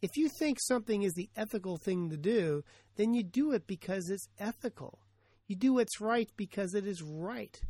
If 0.00 0.16
you 0.16 0.28
think 0.28 0.58
something 0.60 1.02
is 1.02 1.14
the 1.14 1.28
ethical 1.34 1.76
thing 1.76 2.08
to 2.10 2.16
do, 2.16 2.62
then 2.94 3.14
you 3.14 3.24
do 3.24 3.50
it 3.50 3.66
because 3.66 4.10
it's 4.10 4.28
ethical. 4.38 5.00
You 5.48 5.56
do 5.56 5.72
what's 5.72 6.00
right 6.00 6.30
because 6.36 6.72
it 6.72 6.86
is 6.86 7.02
right, 7.02 7.60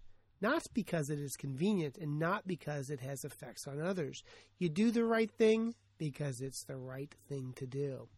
not 0.43 0.63
because 0.75 1.09
it 1.09 1.19
is 1.19 1.37
convenient 1.37 1.97
and 1.97 2.19
not 2.19 2.47
because 2.47 2.91
it 2.91 3.01
has 3.01 3.25
effects 3.25 3.67
on 3.67 3.81
others. 3.81 4.23
You 4.59 4.69
do 4.69 4.91
the 4.91 5.05
right 5.05 5.31
thing 5.31 5.75
because 5.99 6.41
it's 6.41 6.65
the 6.65 6.77
right 6.77 7.15
thing 7.29 7.53
to 7.57 7.67
do. 7.67 8.09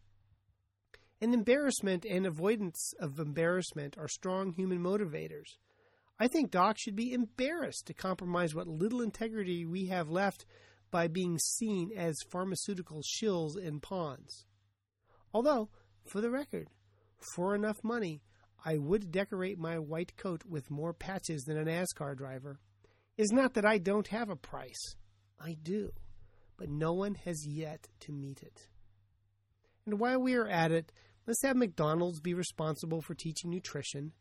And 1.21 1.33
embarrassment 1.33 2.03
and 2.03 2.25
avoidance 2.25 2.93
of 2.99 3.19
embarrassment 3.19 3.97
are 3.97 4.07
strong 4.07 4.53
human 4.53 4.79
motivators. 4.79 5.57
I 6.19 6.27
think 6.27 6.51
docs 6.51 6.81
should 6.81 6.95
be 6.95 7.13
embarrassed 7.13 7.87
to 7.87 7.93
compromise 7.93 8.55
what 8.55 8.67
little 8.67 9.01
integrity 9.01 9.65
we 9.65 9.85
have 9.87 10.09
left 10.09 10.45
by 10.91 11.07
being 11.07 11.37
seen 11.37 11.91
as 11.95 12.15
pharmaceutical 12.29 13.01
shills 13.01 13.55
and 13.55 13.81
pawns. 13.81 14.45
Although, 15.33 15.69
for 16.05 16.21
the 16.21 16.29
record, 16.29 16.69
for 17.33 17.53
enough 17.53 17.83
money, 17.83 18.21
I 18.63 18.77
would 18.77 19.11
decorate 19.11 19.57
my 19.59 19.79
white 19.79 20.15
coat 20.17 20.43
with 20.45 20.71
more 20.71 20.93
patches 20.93 21.43
than 21.43 21.57
a 21.57 21.65
NASCAR 21.65 22.15
driver. 22.15 22.59
is 23.17 23.31
not 23.31 23.53
that 23.53 23.65
I 23.65 23.77
don't 23.77 24.07
have 24.07 24.29
a 24.29 24.35
price. 24.35 24.95
I 25.39 25.55
do. 25.61 25.91
But 26.57 26.69
no 26.69 26.93
one 26.93 27.15
has 27.15 27.45
yet 27.45 27.87
to 28.01 28.11
meet 28.11 28.41
it. 28.41 28.67
And 29.85 29.99
while 29.99 30.19
Wii 30.19 30.37
are 30.37 30.47
at 30.47 30.71
it, 30.71 30.91
let's 31.27 31.43
have 31.43 31.55
McDonald's 31.55 32.19
be 32.19 32.33
responsible 32.33 33.01
for 33.01 33.13
teaching 33.13 33.51
nutrition. 33.51 34.13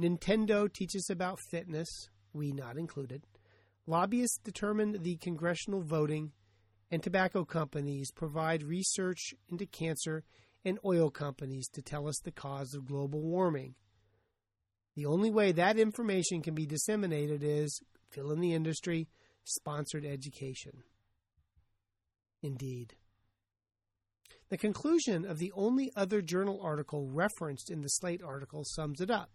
Nintendo 0.00 0.72
teaches 0.72 1.08
about 1.10 1.40
fitness, 1.50 1.88
we 2.32 2.52
not 2.52 2.78
included. 2.78 3.24
Lobbyists 3.86 4.38
determine 4.44 5.02
the 5.02 5.16
congressional 5.16 5.82
voting, 5.82 6.32
and 6.90 7.02
tobacco 7.02 7.44
companies 7.44 8.12
provide 8.12 8.62
research 8.62 9.34
into 9.48 9.66
cancer, 9.66 10.24
and 10.64 10.78
oil 10.84 11.10
companies 11.10 11.68
to 11.68 11.82
tell 11.82 12.08
us 12.08 12.18
the 12.20 12.32
cause 12.32 12.74
of 12.74 12.86
global 12.86 13.20
warming. 13.20 13.74
The 14.96 15.06
only 15.06 15.30
way 15.30 15.52
that 15.52 15.78
information 15.78 16.42
can 16.42 16.54
be 16.54 16.66
disseminated 16.66 17.42
is 17.42 17.80
fill 18.10 18.32
in 18.32 18.40
the 18.40 18.54
industry, 18.54 19.08
sponsored 19.44 20.04
education. 20.04 20.82
Indeed. 22.42 22.94
The 24.48 24.58
conclusion 24.58 25.24
of 25.24 25.38
the 25.38 25.52
only 25.54 25.92
other 25.94 26.22
journal 26.22 26.60
article 26.62 27.06
referenced 27.06 27.70
in 27.70 27.82
the 27.82 27.88
Slate 27.88 28.22
article 28.22 28.64
sums 28.64 29.00
it 29.00 29.10
up 29.10 29.30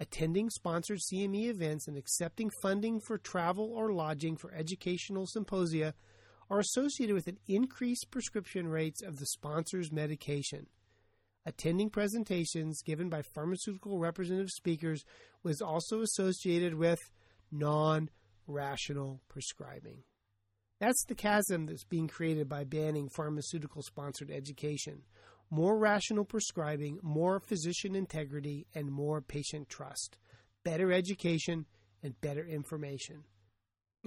attending 0.00 0.50
sponsored 0.50 0.98
CME 0.98 1.48
events 1.48 1.86
and 1.86 1.96
accepting 1.96 2.50
funding 2.62 3.00
for 3.00 3.18
travel 3.18 3.72
or 3.72 3.92
lodging 3.92 4.36
for 4.36 4.52
educational 4.52 5.26
symposia 5.26 5.94
are 6.54 6.60
associated 6.60 7.14
with 7.14 7.26
an 7.26 7.38
increased 7.48 8.06
prescription 8.12 8.68
rates 8.68 9.02
of 9.02 9.18
the 9.18 9.26
sponsor's 9.26 9.90
medication. 9.90 10.66
Attending 11.44 11.90
presentations 11.90 12.80
given 12.82 13.08
by 13.08 13.22
pharmaceutical 13.22 13.98
representative 13.98 14.50
speakers 14.50 15.04
was 15.42 15.60
also 15.60 16.00
associated 16.00 16.74
with 16.74 17.00
non 17.50 18.08
rational 18.46 19.20
prescribing. 19.28 20.04
That's 20.78 21.04
the 21.08 21.16
chasm 21.16 21.66
that's 21.66 21.84
being 21.84 22.06
created 22.06 22.48
by 22.48 22.62
banning 22.62 23.08
pharmaceutical 23.08 23.82
sponsored 23.82 24.30
education 24.30 25.02
more 25.50 25.76
rational 25.78 26.24
prescribing, 26.24 26.98
more 27.02 27.38
physician 27.38 27.94
integrity, 27.94 28.66
and 28.74 28.90
more 28.90 29.20
patient 29.20 29.68
trust, 29.68 30.16
better 30.64 30.90
education, 30.90 31.66
and 32.02 32.20
better 32.20 32.44
information. 32.44 33.22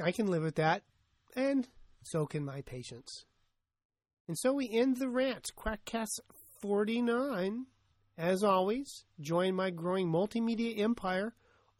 I 0.03 0.11
can 0.11 0.27
live 0.27 0.43
with 0.43 0.55
that, 0.55 0.83
and 1.35 1.67
so 2.09 2.25
can 2.25 2.45
my 2.45 2.61
patients. 2.61 3.25
And 4.27 4.37
so 4.37 4.53
we 4.53 4.69
end 4.69 4.97
the 4.97 5.09
rant, 5.09 5.51
Quackcast 5.57 6.19
49. 6.61 7.65
As 8.17 8.43
always, 8.43 9.05
join 9.19 9.55
my 9.55 9.69
growing 9.69 10.11
multimedia 10.11 10.77
empire 10.79 11.33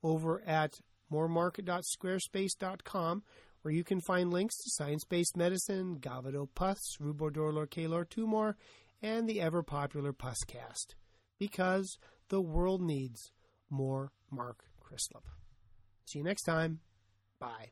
over 0.04 0.42
at 0.46 0.80
moremarket.squarespace.com, 1.12 3.24
where 3.62 3.74
you 3.74 3.84
can 3.84 4.00
find 4.02 4.32
links 4.32 4.56
to 4.58 4.70
science 4.70 5.04
based 5.04 5.36
medicine, 5.36 5.98
Gobbet 6.00 6.36
o' 6.36 6.46
Pus, 6.46 6.98
Rubor 7.02 7.68
Calor 7.70 8.06
Tumor, 8.06 8.56
and 9.02 9.28
the 9.28 9.42
ever 9.42 9.64
popular 9.64 10.14
Puscast, 10.14 10.94
because 11.40 11.98
the 12.30 12.42
world 12.42 12.82
needs 12.82 13.32
more 13.70 14.12
Mark 14.32 14.64
Crislip. 14.82 15.24
See 16.06 16.20
you 16.20 16.26
next 16.26 16.44
time. 16.44 16.80
Bye. 17.40 17.72